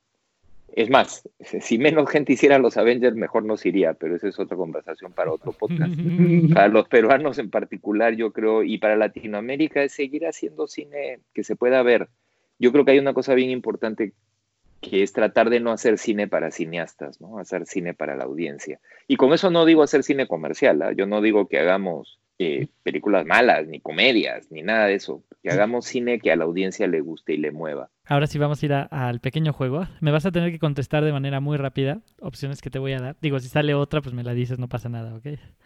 [0.76, 1.28] Es más,
[1.62, 5.32] si menos gente hiciera los Avengers, mejor nos iría, pero esa es otra conversación para
[5.32, 5.94] otro podcast.
[6.54, 11.44] para los peruanos en particular, yo creo, y para Latinoamérica es seguir haciendo cine que
[11.44, 12.10] se pueda ver.
[12.60, 14.14] Yo creo que hay una cosa bien importante
[14.82, 17.40] que es tratar de no hacer cine para cineastas, ¿no?
[17.40, 18.80] Hacer cine para la audiencia.
[19.08, 20.92] Y con eso no digo hacer cine comercial, ¿ah?
[20.92, 25.24] yo no digo que hagamos eh, películas malas, ni comedias, ni nada de eso.
[25.42, 27.90] Que hagamos cine que a la audiencia le guste y le mueva.
[28.08, 29.88] Ahora sí vamos a ir al pequeño juego.
[30.00, 33.00] Me vas a tener que contestar de manera muy rápida opciones que te voy a
[33.00, 33.16] dar.
[33.20, 35.26] Digo, si sale otra, pues me la dices, no pasa nada, ¿ok?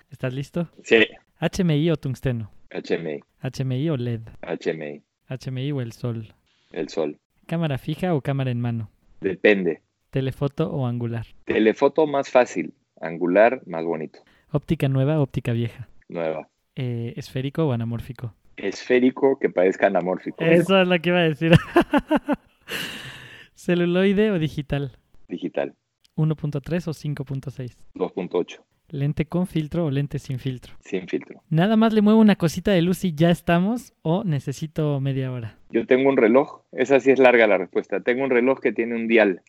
[0.09, 0.69] ¿Estás listo?
[0.83, 1.05] Sí.
[1.41, 2.49] ¿HMI o tungsteno?
[2.71, 3.19] HMI.
[3.41, 4.21] ¿HMI o LED?
[4.41, 5.03] HMI.
[5.27, 6.33] ¿HMI o el sol?
[6.71, 7.17] El sol.
[7.45, 8.89] ¿Cámara fija o cámara en mano?
[9.19, 9.81] Depende.
[10.09, 11.25] ¿Telefoto o angular?
[11.43, 14.19] Telefoto más fácil, angular más bonito.
[14.51, 15.89] ¿Óptica nueva o óptica vieja?
[16.07, 16.47] Nueva.
[16.75, 18.33] Eh, ¿Esférico o anamórfico?
[18.61, 20.43] Esférico que parezca anamórfico.
[20.43, 21.53] Eso es lo que iba a decir.
[23.55, 24.97] ¿Celuloide o digital?
[25.27, 25.75] Digital.
[26.15, 27.77] ¿1.3 o 5.6?
[27.95, 28.61] 2.8.
[28.89, 30.73] ¿Lente con filtro o lente sin filtro?
[30.79, 31.43] Sin filtro.
[31.49, 35.57] ¿Nada más le muevo una cosita de luz y ya estamos o necesito media hora?
[35.69, 38.01] Yo tengo un reloj, esa sí es larga la respuesta.
[38.01, 39.43] Tengo un reloj que tiene un dial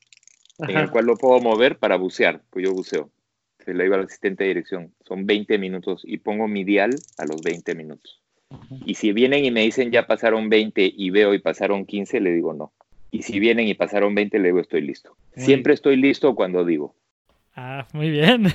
[0.59, 3.11] en el cual lo puedo mover para bucear, pues yo buceo.
[3.65, 7.25] Se le digo al asistente de dirección, son 20 minutos y pongo mi dial a
[7.25, 8.20] los 20 minutos.
[8.85, 12.33] Y si vienen y me dicen ya pasaron 20 y veo y pasaron 15, le
[12.33, 12.73] digo no.
[13.11, 15.17] Y si vienen y pasaron 20, le digo estoy listo.
[15.37, 16.95] Siempre estoy listo cuando digo.
[17.57, 18.47] Ah, muy bien.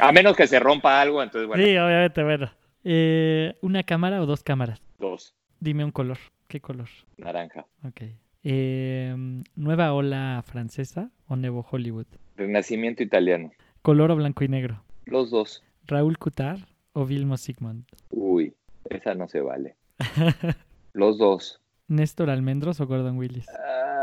[0.00, 1.64] A menos que se rompa algo, entonces bueno.
[1.64, 2.50] Sí, obviamente, bueno.
[2.84, 4.80] Eh, ¿Una cámara o dos cámaras?
[4.98, 5.34] Dos.
[5.60, 6.18] Dime un color.
[6.48, 6.88] ¿Qué color?
[7.16, 7.66] Naranja.
[7.84, 8.02] Ok.
[8.44, 12.06] Eh, ¿Nueva ola francesa o nuevo Hollywood?
[12.36, 13.52] Renacimiento italiano.
[13.82, 14.82] ¿Color o blanco y negro?
[15.06, 15.64] Los dos.
[15.86, 16.58] ¿Raúl Cutar
[16.92, 17.84] o Vilmo Sigmund?
[18.10, 18.54] Uy,
[18.90, 19.76] esa no se vale.
[20.92, 21.60] Los dos.
[21.88, 23.46] ¿Néstor Almendros o Gordon Willis?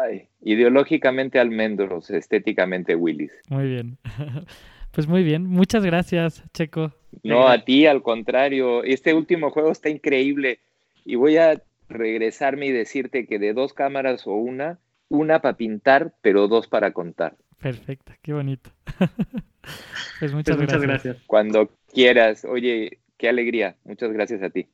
[0.04, 3.32] Ay, ideológicamente Almendros, estéticamente Willis.
[3.50, 3.98] Muy bien.
[4.92, 6.92] Pues muy bien, muchas gracias, Checo.
[7.24, 8.84] No, a ti, al contrario.
[8.84, 10.60] Este último juego está increíble.
[11.06, 16.14] Y voy a regresarme y decirte que de dos cámaras o una, una para pintar,
[16.22, 17.38] pero dos para contar.
[17.62, 18.70] Perfecto, qué bonito.
[20.20, 20.82] pues muchas, Pues gracias.
[20.82, 21.18] muchas gracias.
[21.26, 22.44] Cuando quieras.
[22.44, 23.78] Oye, qué alegría.
[23.86, 24.68] Muchas gracias a ti.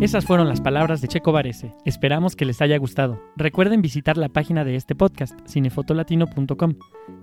[0.00, 1.72] Esas fueron las palabras de Checo Varese.
[1.86, 3.22] Esperamos que les haya gustado.
[3.36, 6.74] Recuerden visitar la página de este podcast, cinefotolatino.com,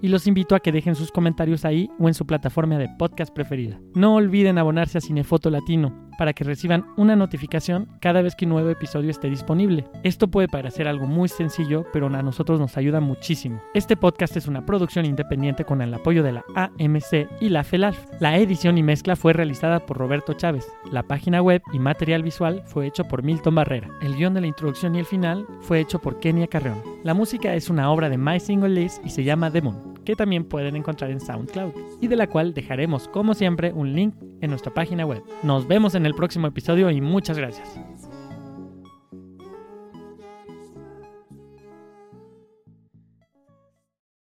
[0.01, 3.31] y los invito a que dejen sus comentarios ahí o en su plataforma de podcast
[3.31, 3.79] preferida.
[3.93, 8.51] No olviden abonarse a Cinefoto Latino para que reciban una notificación cada vez que un
[8.51, 9.87] nuevo episodio esté disponible.
[10.03, 13.59] Esto puede parecer algo muy sencillo, pero a nosotros nos ayuda muchísimo.
[13.73, 17.97] Este podcast es una producción independiente con el apoyo de la AMC y la FELALF.
[18.19, 20.71] La edición y mezcla fue realizada por Roberto Chávez.
[20.91, 23.89] La página web y material visual fue hecho por Milton Barrera.
[24.03, 26.83] El guion de la introducción y el final fue hecho por Kenia Carreón.
[27.03, 30.43] La música es una obra de My Single List y se llama Demon, que también
[30.43, 34.73] pueden encontrar en SoundCloud, y de la cual dejaremos como siempre un link en nuestra
[34.73, 35.23] página web.
[35.43, 37.79] Nos vemos en el próximo episodio y muchas gracias.